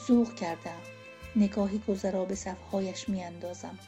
ذوق 0.07 0.35
کردم. 0.35 0.79
نگاهی 1.35 1.81
گذرا 1.87 2.25
به 2.25 2.35
صفهایش 2.35 3.09
میاندازم. 3.09 3.79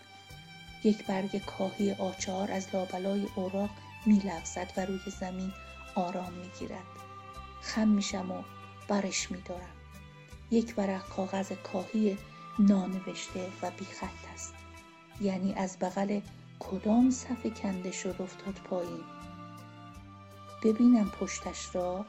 یک 0.84 1.06
برگ 1.06 1.46
کاهی 1.46 1.92
آچار 1.92 2.52
از 2.52 2.68
لابلای 2.74 3.28
اوراق 3.36 3.70
میلغزد 4.06 4.72
و 4.78 4.86
روی 4.86 5.00
زمین 5.20 5.54
آرام 5.96 6.34
می‌گیرد. 6.34 6.86
خم 7.62 7.88
میشم 7.88 8.32
و 8.32 8.44
برش 8.88 9.32
میدارم. 9.32 9.85
یک 10.52 10.74
ورق 10.78 11.10
کاغذ 11.10 11.52
کاهی 11.52 12.18
نانوشته 12.60 13.48
و 13.62 13.72
بیخط 13.72 14.34
است. 14.34 14.54
یعنی 15.22 15.54
از 15.54 15.78
بغل 15.82 16.20
کدام 16.60 17.12
صفحه 17.12 17.50
کنده 17.50 17.92
شد 17.92 18.16
افتاد 18.20 18.54
پایین؟ 18.54 19.04
ببینم 20.64 21.10
پشتش 21.10 21.76
را 21.76 22.06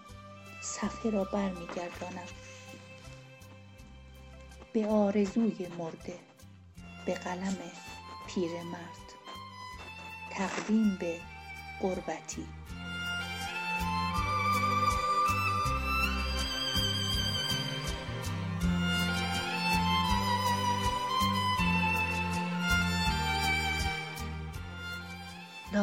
صفحه 0.62 1.10
را 1.10 1.24
برمیگردانم. 1.24 2.28
به 4.72 4.86
آرزوی 4.86 5.66
مرده 5.78 6.18
به 7.06 7.14
قلم 7.14 7.56
پیرمرد. 8.26 9.06
تقدیم 10.30 10.96
به 11.00 11.20
قربتی. 11.80 12.46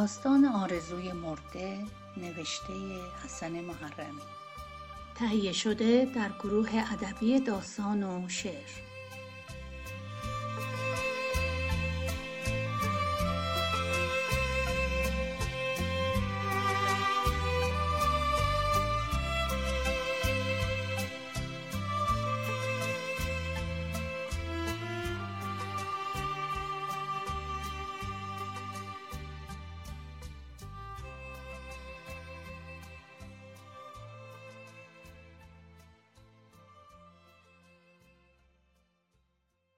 داستان 0.04 0.46
آرزوی 0.46 1.12
مرده 1.12 1.78
نوشته 2.18 2.74
حسن 3.24 3.52
محرمی. 3.52 4.22
تهیه 5.16 5.52
شده 5.52 6.12
در 6.16 6.30
گروه 6.30 6.70
ادبی 6.94 7.40
داستان 7.40 8.04
و 8.04 8.30
شعر. 8.30 8.70